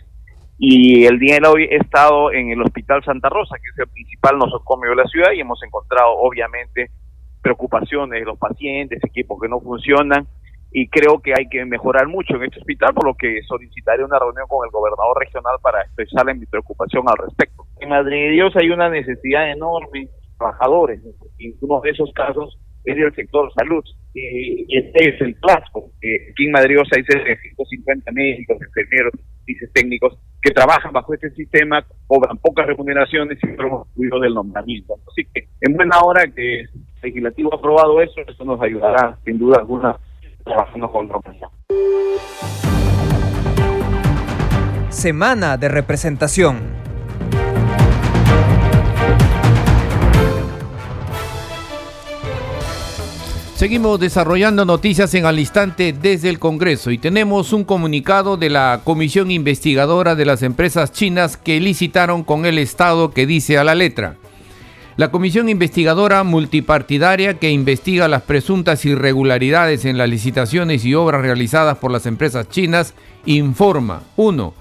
y 0.60 1.06
el 1.06 1.20
día 1.20 1.38
de 1.40 1.48
hoy 1.48 1.64
he 1.70 1.78
estado 1.78 2.32
en 2.32 2.50
el 2.50 2.62
Hospital 2.62 3.04
Santa 3.04 3.30
Rosa, 3.30 3.56
que 3.62 3.70
es 3.70 3.78
el 3.78 3.94
principal 3.94 4.38
nosocomio 4.40 4.90
de 4.90 4.96
la 4.96 5.06
ciudad, 5.06 5.32
y 5.32 5.42
hemos 5.42 5.62
encontrado 5.64 6.18
obviamente 6.18 6.90
preocupaciones 7.42 8.20
de 8.20 8.26
los 8.26 8.40
pacientes, 8.40 9.04
equipos 9.04 9.40
que 9.40 9.48
no 9.48 9.60
funcionan, 9.60 10.28
y 10.72 10.88
creo 10.90 11.22
que 11.22 11.34
hay 11.38 11.48
que 11.48 11.64
mejorar 11.66 12.08
mucho 12.08 12.36
en 12.36 12.46
este 12.46 12.60
hospital, 12.60 12.94
por 12.96 13.06
lo 13.06 13.14
que 13.14 13.42
solicitaré 13.44 14.04
una 14.04 14.18
reunión 14.18 14.48
con 14.48 14.66
el 14.66 14.72
gobernador 14.72 15.18
regional 15.20 15.58
para 15.62 15.82
expresarle 15.82 16.34
mi 16.34 16.46
preocupación 16.48 17.04
al 17.08 17.18
respecto. 17.18 17.66
En 17.80 17.90
Madrid 17.90 18.32
Dios 18.32 18.56
hay 18.56 18.70
una 18.70 18.90
necesidad 18.90 19.52
enorme 19.52 20.02
de 20.02 20.10
trabajadores, 20.40 21.02
y 21.38 21.54
uno 21.62 21.82
de 21.82 21.92
esos 21.92 22.12
casos 22.14 22.58
es 22.84 22.96
del 22.96 23.14
sector 23.14 23.54
salud, 23.54 23.84
y 24.16 24.76
este 24.76 25.10
es 25.10 25.22
el 25.22 25.36
plazo. 25.36 25.92
aquí 26.32 26.46
en 26.46 26.52
Madrid 26.52 26.78
hay 26.80 27.04
cerca 27.04 27.30
de 27.30 27.38
150 27.38 28.12
médicos, 28.12 28.58
enfermeros, 28.60 29.14
técnicos 29.74 30.18
que 30.42 30.52
trabajan 30.52 30.94
bajo 30.94 31.14
este 31.14 31.30
sistema, 31.32 31.84
cobran 32.06 32.38
pocas 32.38 32.66
remuneraciones 32.68 33.38
y 33.42 33.48
excluidos 33.48 34.22
del 34.22 34.34
nombramiento. 34.34 34.96
Así 35.10 35.28
que 35.34 35.48
en 35.62 35.74
buena 35.74 36.00
hora 36.00 36.26
que 36.28 36.62
el 36.62 36.70
legislativo 37.02 37.54
ha 37.54 37.58
aprobado 37.58 38.02
eso, 38.02 38.22
eso 38.28 38.46
nos 38.46 38.62
ayudará 38.62 39.18
sin 39.26 39.38
duda 39.38 39.60
alguna 39.60 39.98
trabajando 40.44 40.92
con 40.92 41.08
la 41.08 41.20
Semana 44.90 45.58
de 45.58 45.70
representación. 45.70 46.77
Seguimos 53.58 54.00
desarrollando 54.00 54.66
noticias 54.66 55.16
en 55.16 55.26
al 55.26 55.40
instante 55.40 55.92
desde 55.92 56.30
el 56.30 56.38
Congreso 56.38 56.92
y 56.92 57.00
tenemos 57.00 57.54
un 57.54 57.64
comunicado 57.64 58.38
de 58.38 58.52
la 58.52 58.82
Comisión 58.84 59.32
Investigadora 59.32 60.14
de 60.14 60.26
las 60.26 60.44
Empresas 60.44 60.92
Chinas 60.92 61.38
que 61.38 61.60
licitaron 61.60 62.24
con 62.24 62.46
el 62.46 62.60
Estado 62.60 63.10
que 63.10 63.26
dice 63.26 63.58
a 63.58 63.64
la 63.64 63.74
letra. 63.74 64.18
La 64.96 65.10
Comisión 65.10 65.50
Investigadora 65.50 66.24
Multipartidaria 66.24 67.40
que 67.40 67.50
investiga 67.50 68.08
las 68.08 68.22
presuntas 68.22 68.86
irregularidades 68.86 69.86
en 69.86 69.98
las 69.98 70.08
licitaciones 70.08 70.86
y 70.86 70.94
obras 70.94 71.24
realizadas 71.24 71.80
por 71.80 71.90
las 71.90 72.06
empresas 72.06 72.48
chinas 72.50 72.94
informa 73.26 74.04
1. 74.18 74.54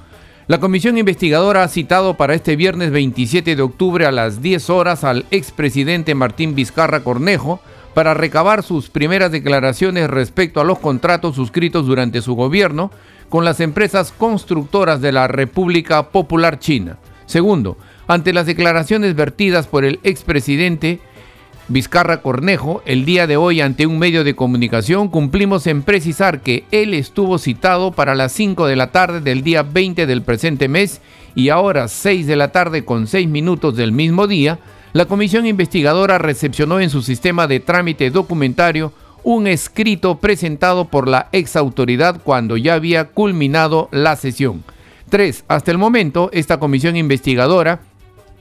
La 0.48 0.58
Comisión 0.58 0.96
Investigadora 0.96 1.64
ha 1.64 1.68
citado 1.68 2.14
para 2.14 2.32
este 2.32 2.56
viernes 2.56 2.92
27 2.92 3.56
de 3.56 3.62
octubre 3.62 4.06
a 4.06 4.10
las 4.10 4.40
10 4.40 4.70
horas 4.70 5.04
al 5.04 5.26
expresidente 5.30 6.14
Martín 6.14 6.54
Vizcarra 6.54 7.00
Cornejo, 7.00 7.60
para 7.96 8.12
recabar 8.12 8.62
sus 8.62 8.90
primeras 8.90 9.32
declaraciones 9.32 10.10
respecto 10.10 10.60
a 10.60 10.64
los 10.64 10.78
contratos 10.80 11.34
suscritos 11.34 11.86
durante 11.86 12.20
su 12.20 12.34
gobierno 12.34 12.90
con 13.30 13.46
las 13.46 13.58
empresas 13.58 14.12
constructoras 14.12 15.00
de 15.00 15.12
la 15.12 15.28
República 15.28 16.10
Popular 16.10 16.58
China. 16.58 16.98
Segundo, 17.24 17.78
ante 18.06 18.34
las 18.34 18.44
declaraciones 18.44 19.16
vertidas 19.16 19.66
por 19.66 19.86
el 19.86 19.98
expresidente, 20.02 21.00
Vizcarra 21.68 22.20
Cornejo, 22.20 22.82
el 22.84 23.06
día 23.06 23.26
de 23.26 23.38
hoy 23.38 23.62
ante 23.62 23.86
un 23.86 23.98
medio 23.98 24.24
de 24.24 24.36
comunicación, 24.36 25.08
cumplimos 25.08 25.66
en 25.66 25.82
precisar 25.82 26.42
que 26.42 26.64
él 26.72 26.92
estuvo 26.92 27.38
citado 27.38 27.92
para 27.92 28.14
las 28.14 28.32
5 28.32 28.66
de 28.66 28.76
la 28.76 28.92
tarde 28.92 29.22
del 29.22 29.42
día 29.42 29.62
20 29.62 30.04
del 30.04 30.20
presente 30.20 30.68
mes 30.68 31.00
y 31.34 31.48
ahora 31.48 31.88
6 31.88 32.26
de 32.26 32.36
la 32.36 32.52
tarde 32.52 32.84
con 32.84 33.06
6 33.06 33.26
minutos 33.26 33.74
del 33.74 33.92
mismo 33.92 34.26
día, 34.26 34.58
la 34.96 35.04
comisión 35.04 35.44
investigadora 35.44 36.16
recepcionó 36.16 36.80
en 36.80 36.88
su 36.88 37.02
sistema 37.02 37.46
de 37.46 37.60
trámite 37.60 38.08
documentario 38.10 38.94
un 39.24 39.46
escrito 39.46 40.16
presentado 40.20 40.86
por 40.86 41.06
la 41.06 41.28
ex 41.32 41.54
autoridad 41.56 42.22
cuando 42.24 42.56
ya 42.56 42.72
había 42.72 43.08
culminado 43.08 43.90
la 43.92 44.16
sesión. 44.16 44.64
3. 45.10 45.44
Hasta 45.48 45.70
el 45.70 45.76
momento, 45.76 46.30
esta 46.32 46.58
comisión 46.58 46.96
investigadora 46.96 47.80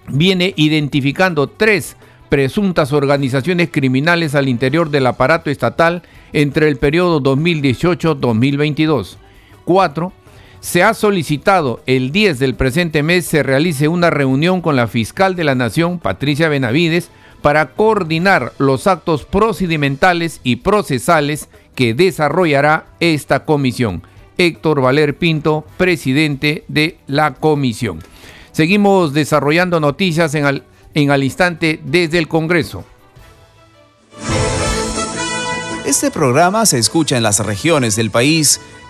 viene 0.08 0.54
identificando 0.56 1.48
tres 1.48 1.98
presuntas 2.30 2.94
organizaciones 2.94 3.68
criminales 3.70 4.34
al 4.34 4.48
interior 4.48 4.90
del 4.90 5.08
aparato 5.08 5.50
estatal 5.50 6.04
entre 6.32 6.70
el 6.70 6.78
periodo 6.78 7.22
2018-2022. 7.22 9.18
4. 9.66 10.14
Se 10.66 10.82
ha 10.82 10.96
solicitado 10.96 11.80
el 11.86 12.12
10 12.12 12.40
del 12.40 12.56
presente 12.56 13.04
mes 13.04 13.28
se 13.28 13.44
realice 13.44 13.88
una 13.88 14.10
reunión 14.10 14.62
con 14.62 14.76
la 14.76 14.88
fiscal 14.88 15.36
de 15.36 15.44
la 15.44 15.54
Nación, 15.54 16.00
Patricia 16.00 16.50
Benavides, 16.50 17.12
para 17.44 17.74
coordinar 17.74 18.52
los 18.58 18.88
actos 18.88 19.26
procedimentales 19.26 20.42
y 20.44 20.56
procesales 20.56 21.50
que 21.76 21.94
desarrollará 21.94 22.88
esta 23.00 23.46
comisión. 23.46 24.02
Héctor 24.40 24.82
Valer 24.82 25.16
Pinto, 25.16 25.68
presidente 25.78 26.64
de 26.68 26.98
la 27.06 27.36
comisión. 27.36 28.00
Seguimos 28.52 29.14
desarrollando 29.14 29.80
noticias 29.80 30.34
en 30.34 30.46
al, 30.46 30.64
en 30.96 31.24
instante 31.24 31.80
desde 31.86 32.18
el 32.18 32.28
Congreso. 32.28 32.84
Este 35.86 36.10
programa 36.10 36.66
se 36.66 36.80
escucha 36.80 37.18
en 37.18 37.22
las 37.22 37.46
regiones 37.46 37.96
del 37.96 38.10
país 38.10 38.60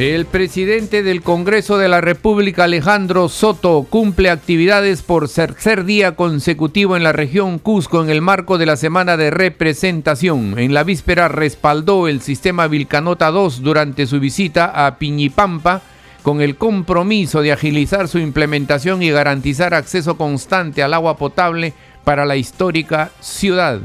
El 0.00 0.24
presidente 0.24 1.02
del 1.02 1.20
Congreso 1.20 1.76
de 1.76 1.86
la 1.86 2.00
República, 2.00 2.64
Alejandro 2.64 3.28
Soto, 3.28 3.86
cumple 3.86 4.30
actividades 4.30 5.02
por 5.02 5.28
tercer 5.28 5.84
día 5.84 6.16
consecutivo 6.16 6.96
en 6.96 7.02
la 7.02 7.12
región 7.12 7.58
Cusco 7.58 8.02
en 8.02 8.08
el 8.08 8.22
marco 8.22 8.56
de 8.56 8.64
la 8.64 8.76
semana 8.76 9.18
de 9.18 9.30
representación. 9.30 10.58
En 10.58 10.72
la 10.72 10.84
víspera 10.84 11.28
respaldó 11.28 12.08
el 12.08 12.22
sistema 12.22 12.66
Vilcanota 12.66 13.30
2 13.30 13.60
durante 13.60 14.06
su 14.06 14.20
visita 14.20 14.86
a 14.86 14.96
Piñipampa 14.96 15.82
con 16.22 16.40
el 16.40 16.56
compromiso 16.56 17.42
de 17.42 17.52
agilizar 17.52 18.08
su 18.08 18.18
implementación 18.18 19.02
y 19.02 19.10
garantizar 19.10 19.74
acceso 19.74 20.16
constante 20.16 20.82
al 20.82 20.94
agua 20.94 21.18
potable 21.18 21.74
para 22.04 22.24
la 22.24 22.36
histórica 22.36 23.10
ciudad. 23.20 23.82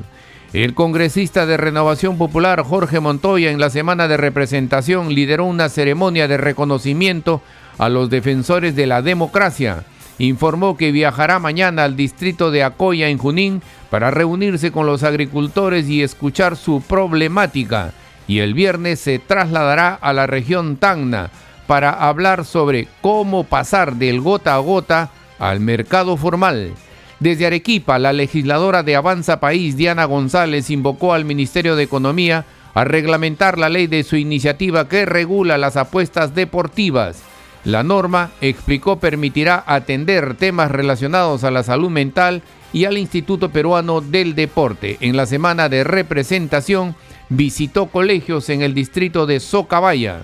El 0.55 0.73
congresista 0.73 1.45
de 1.45 1.57
Renovación 1.57 2.17
Popular 2.17 2.63
Jorge 2.63 3.01
Montoya 3.01 3.51
en 3.51 3.59
la 3.59 3.69
semana 3.69 4.07
de 4.07 4.15
representación 4.15 5.13
lideró 5.13 5.43
una 5.43 5.67
ceremonia 5.67 6.29
de 6.29 6.37
reconocimiento 6.37 7.41
a 7.77 7.89
los 7.89 8.09
defensores 8.09 8.73
de 8.73 8.85
la 8.85 9.01
democracia. 9.01 9.83
Informó 10.17 10.77
que 10.77 10.93
viajará 10.93 11.39
mañana 11.39 11.83
al 11.83 11.97
distrito 11.97 12.51
de 12.51 12.63
Acoya 12.63 13.09
en 13.09 13.17
Junín 13.17 13.61
para 13.89 14.11
reunirse 14.11 14.71
con 14.71 14.85
los 14.85 15.03
agricultores 15.03 15.89
y 15.89 16.01
escuchar 16.01 16.55
su 16.55 16.79
problemática. 16.79 17.91
Y 18.25 18.39
el 18.39 18.53
viernes 18.53 19.01
se 19.01 19.19
trasladará 19.19 19.93
a 19.95 20.13
la 20.13 20.25
región 20.25 20.77
Tacna 20.77 21.31
para 21.67 21.89
hablar 21.89 22.45
sobre 22.45 22.87
cómo 23.01 23.43
pasar 23.43 23.95
del 23.95 24.21
gota 24.21 24.55
a 24.55 24.59
gota 24.59 25.09
al 25.37 25.59
mercado 25.59 26.15
formal. 26.15 26.71
Desde 27.19 27.45
Arequipa, 27.45 27.97
la 27.97 28.11
legisladora 28.11 28.83
de 28.83 28.95
Avanza 28.95 29.39
País, 29.39 29.77
Diana 29.77 30.05
González, 30.05 30.69
invocó 30.69 31.13
al 31.13 31.23
Ministerio 31.23 31.75
de 31.75 31.83
Economía 31.83 32.45
a 32.73 32.83
reglamentar 32.83 33.57
la 33.57 33.69
ley 33.69 33.87
de 33.87 34.03
su 34.03 34.17
iniciativa 34.17 34.89
que 34.89 35.05
regula 35.05 35.57
las 35.57 35.77
apuestas 35.77 36.35
deportivas. 36.35 37.23
La 37.63 37.83
norma, 37.83 38.31
explicó, 38.41 38.99
permitirá 38.99 39.63
atender 39.65 40.35
temas 40.35 40.69
relacionados 40.69 41.43
a 41.45 41.51
la 41.51 41.63
salud 41.63 41.89
mental 41.89 42.43
y 42.73 42.83
al 42.83 42.97
Instituto 42.97 43.49
Peruano 43.49 44.01
del 44.01 44.35
Deporte. 44.35 44.97
En 44.99 45.15
la 45.15 45.25
semana 45.25 45.69
de 45.69 45.85
representación, 45.85 46.95
visitó 47.29 47.87
colegios 47.87 48.49
en 48.49 48.61
el 48.61 48.73
distrito 48.73 49.25
de 49.25 49.39
Socabaya. 49.39 50.23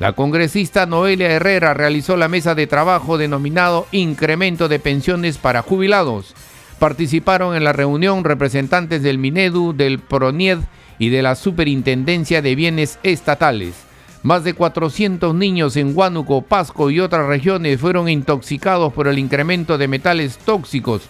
La 0.00 0.14
congresista 0.14 0.86
Noelia 0.86 1.30
Herrera 1.30 1.74
realizó 1.74 2.16
la 2.16 2.28
mesa 2.28 2.54
de 2.54 2.66
trabajo 2.66 3.18
denominado 3.18 3.86
Incremento 3.92 4.66
de 4.66 4.78
Pensiones 4.78 5.36
para 5.36 5.60
Jubilados. 5.60 6.34
Participaron 6.78 7.54
en 7.54 7.64
la 7.64 7.74
reunión 7.74 8.24
representantes 8.24 9.02
del 9.02 9.18
Minedu, 9.18 9.74
del 9.74 9.98
PRONIED 9.98 10.60
y 10.98 11.10
de 11.10 11.20
la 11.20 11.34
Superintendencia 11.34 12.40
de 12.40 12.54
Bienes 12.54 12.98
Estatales. 13.02 13.74
Más 14.22 14.42
de 14.42 14.54
400 14.54 15.34
niños 15.34 15.76
en 15.76 15.94
Huánuco, 15.94 16.40
Pasco 16.40 16.90
y 16.90 16.98
otras 16.98 17.26
regiones 17.26 17.78
fueron 17.78 18.08
intoxicados 18.08 18.94
por 18.94 19.06
el 19.06 19.18
incremento 19.18 19.76
de 19.76 19.86
metales 19.86 20.38
tóxicos 20.38 21.02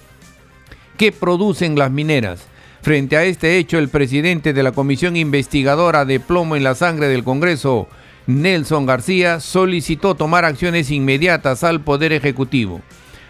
que 0.97 1.13
producen 1.13 1.79
las 1.79 1.93
mineras. 1.93 2.45
Frente 2.83 3.17
a 3.17 3.23
este 3.23 3.57
hecho, 3.59 3.79
el 3.79 3.89
presidente 3.89 4.53
de 4.53 4.65
la 4.65 4.73
Comisión 4.73 5.17
Investigadora 5.17 6.05
de 6.05 6.19
Plomo 6.19 6.57
en 6.57 6.65
la 6.65 6.75
Sangre 6.75 7.07
del 7.07 7.23
Congreso, 7.23 7.89
Nelson 8.31 8.87
García 8.87 9.41
solicitó 9.41 10.15
tomar 10.15 10.45
acciones 10.45 10.91
inmediatas 10.93 11.65
al 11.65 11.81
Poder 11.81 12.13
Ejecutivo. 12.13 12.81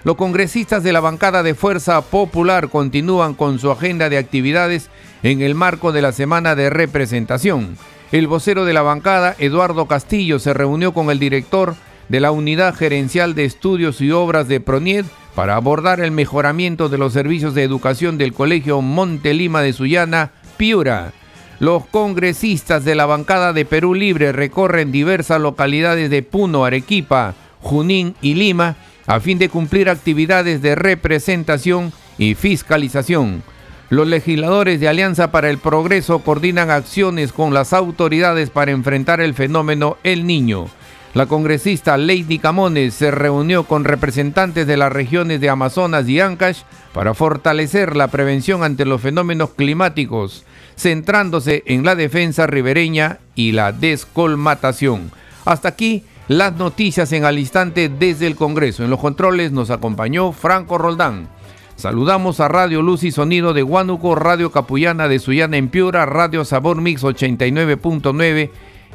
Los 0.04 0.16
congresistas 0.16 0.82
de 0.82 0.92
la 0.92 1.00
bancada 1.00 1.42
de 1.42 1.54
Fuerza 1.54 2.00
Popular 2.02 2.68
continúan 2.68 3.34
con 3.34 3.58
su 3.58 3.70
agenda 3.70 4.10
de 4.10 4.18
actividades 4.18 4.90
en 5.22 5.40
el 5.40 5.54
marco 5.54 5.92
de 5.92 6.02
la 6.02 6.12
semana 6.12 6.54
de 6.54 6.68
representación. 6.68 7.78
El 8.12 8.26
vocero 8.26 8.64
de 8.64 8.74
la 8.74 8.82
bancada, 8.82 9.36
Eduardo 9.38 9.86
Castillo, 9.86 10.38
se 10.38 10.52
reunió 10.52 10.92
con 10.92 11.10
el 11.10 11.18
director 11.18 11.76
de 12.08 12.20
la 12.20 12.30
Unidad 12.30 12.74
Gerencial 12.74 13.34
de 13.34 13.44
Estudios 13.44 14.00
y 14.00 14.10
Obras 14.10 14.48
de 14.48 14.60
PRONIED 14.60 15.06
para 15.34 15.56
abordar 15.56 16.00
el 16.00 16.10
mejoramiento 16.10 16.88
de 16.88 16.98
los 16.98 17.12
servicios 17.12 17.54
de 17.54 17.62
educación 17.62 18.18
del 18.18 18.34
Colegio 18.34 18.82
Montelima 18.82 19.62
de 19.62 19.72
Sullana, 19.72 20.32
Piura. 20.56 21.12
Los 21.60 21.84
congresistas 21.84 22.86
de 22.86 22.94
la 22.94 23.04
bancada 23.04 23.52
de 23.52 23.66
Perú 23.66 23.94
Libre 23.94 24.32
recorren 24.32 24.90
diversas 24.90 25.38
localidades 25.42 26.08
de 26.08 26.22
Puno, 26.22 26.64
Arequipa, 26.64 27.34
Junín 27.60 28.14
y 28.22 28.32
Lima 28.32 28.76
a 29.06 29.20
fin 29.20 29.38
de 29.38 29.50
cumplir 29.50 29.90
actividades 29.90 30.62
de 30.62 30.74
representación 30.74 31.92
y 32.16 32.34
fiscalización. 32.34 33.42
Los 33.90 34.08
legisladores 34.08 34.80
de 34.80 34.88
Alianza 34.88 35.30
para 35.30 35.50
el 35.50 35.58
Progreso 35.58 36.20
coordinan 36.20 36.70
acciones 36.70 37.30
con 37.30 37.52
las 37.52 37.74
autoridades 37.74 38.48
para 38.48 38.70
enfrentar 38.70 39.20
el 39.20 39.34
fenómeno 39.34 39.98
El 40.02 40.26
Niño. 40.26 40.64
La 41.12 41.26
congresista 41.26 41.98
Lady 41.98 42.38
Camones 42.38 42.94
se 42.94 43.10
reunió 43.10 43.64
con 43.64 43.84
representantes 43.84 44.66
de 44.66 44.78
las 44.78 44.92
regiones 44.92 45.42
de 45.42 45.50
Amazonas 45.50 46.08
y 46.08 46.20
Ancash 46.20 46.62
para 46.94 47.12
fortalecer 47.12 47.96
la 47.96 48.08
prevención 48.08 48.62
ante 48.62 48.86
los 48.86 49.02
fenómenos 49.02 49.50
climáticos 49.50 50.46
centrándose 50.80 51.62
en 51.66 51.84
la 51.84 51.94
defensa 51.94 52.46
ribereña 52.46 53.18
y 53.34 53.52
la 53.52 53.72
descolmatación. 53.72 55.10
Hasta 55.44 55.68
aquí 55.68 56.04
las 56.26 56.56
noticias 56.56 57.12
en 57.12 57.24
al 57.24 57.38
instante 57.38 57.90
desde 57.90 58.26
el 58.26 58.34
Congreso. 58.34 58.82
En 58.82 58.88
los 58.88 58.98
controles 58.98 59.52
nos 59.52 59.70
acompañó 59.70 60.32
Franco 60.32 60.78
Roldán. 60.78 61.28
Saludamos 61.76 62.40
a 62.40 62.48
Radio 62.48 62.80
Luz 62.80 63.04
y 63.04 63.10
Sonido 63.10 63.52
de 63.52 63.62
Huánuco, 63.62 64.14
Radio 64.14 64.50
Capullana 64.50 65.06
de 65.06 65.18
Sullana 65.18 65.58
en 65.58 65.68
Piura, 65.68 66.06
Radio 66.06 66.44
Sabor 66.46 66.80
Mix 66.80 67.02
89.9, 67.02 68.50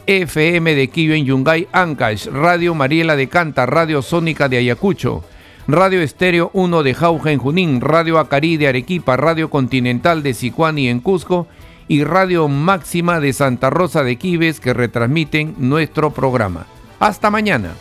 FM 0.08 0.76
de 0.76 0.88
Quillo 0.88 1.14
en 1.14 1.26
Yungay, 1.26 1.68
Ancash, 1.72 2.28
Radio 2.28 2.74
Mariela 2.74 3.16
de 3.16 3.28
Canta, 3.28 3.68
Radio 3.68 4.02
Sónica 4.02 4.50
de 4.50 4.58
Ayacucho, 4.58 5.24
Radio 5.68 6.02
Estéreo 6.02 6.50
1 6.54 6.84
de 6.84 6.94
Jauja 6.94 7.32
en 7.32 7.40
Junín, 7.40 7.82
Radio 7.82 8.18
Acari 8.18 8.58
de 8.58 8.68
Arequipa, 8.68 9.18
Radio 9.18 9.50
Continental 9.52 10.24
de 10.24 10.34
Sicuani 10.34 10.88
en 10.90 11.00
Cusco 11.00 11.48
y 11.88 12.04
Radio 12.04 12.48
Máxima 12.48 13.20
de 13.20 13.34
Santa 13.34 13.70
Rosa 13.70 14.04
de 14.04 14.18
Quibes 14.18 14.60
que 14.60 14.74
retransmiten 14.74 15.56
nuestro 15.58 16.12
programa. 16.12 16.66
Hasta 17.00 17.30
mañana. 17.30 17.76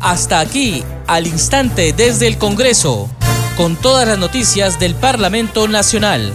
Hasta 0.00 0.40
aquí, 0.40 0.84
al 1.06 1.26
instante 1.26 1.94
desde 1.94 2.26
el 2.26 2.36
Congreso, 2.36 3.08
con 3.56 3.74
todas 3.76 4.06
las 4.06 4.18
noticias 4.18 4.78
del 4.78 4.94
Parlamento 4.94 5.66
Nacional. 5.66 6.32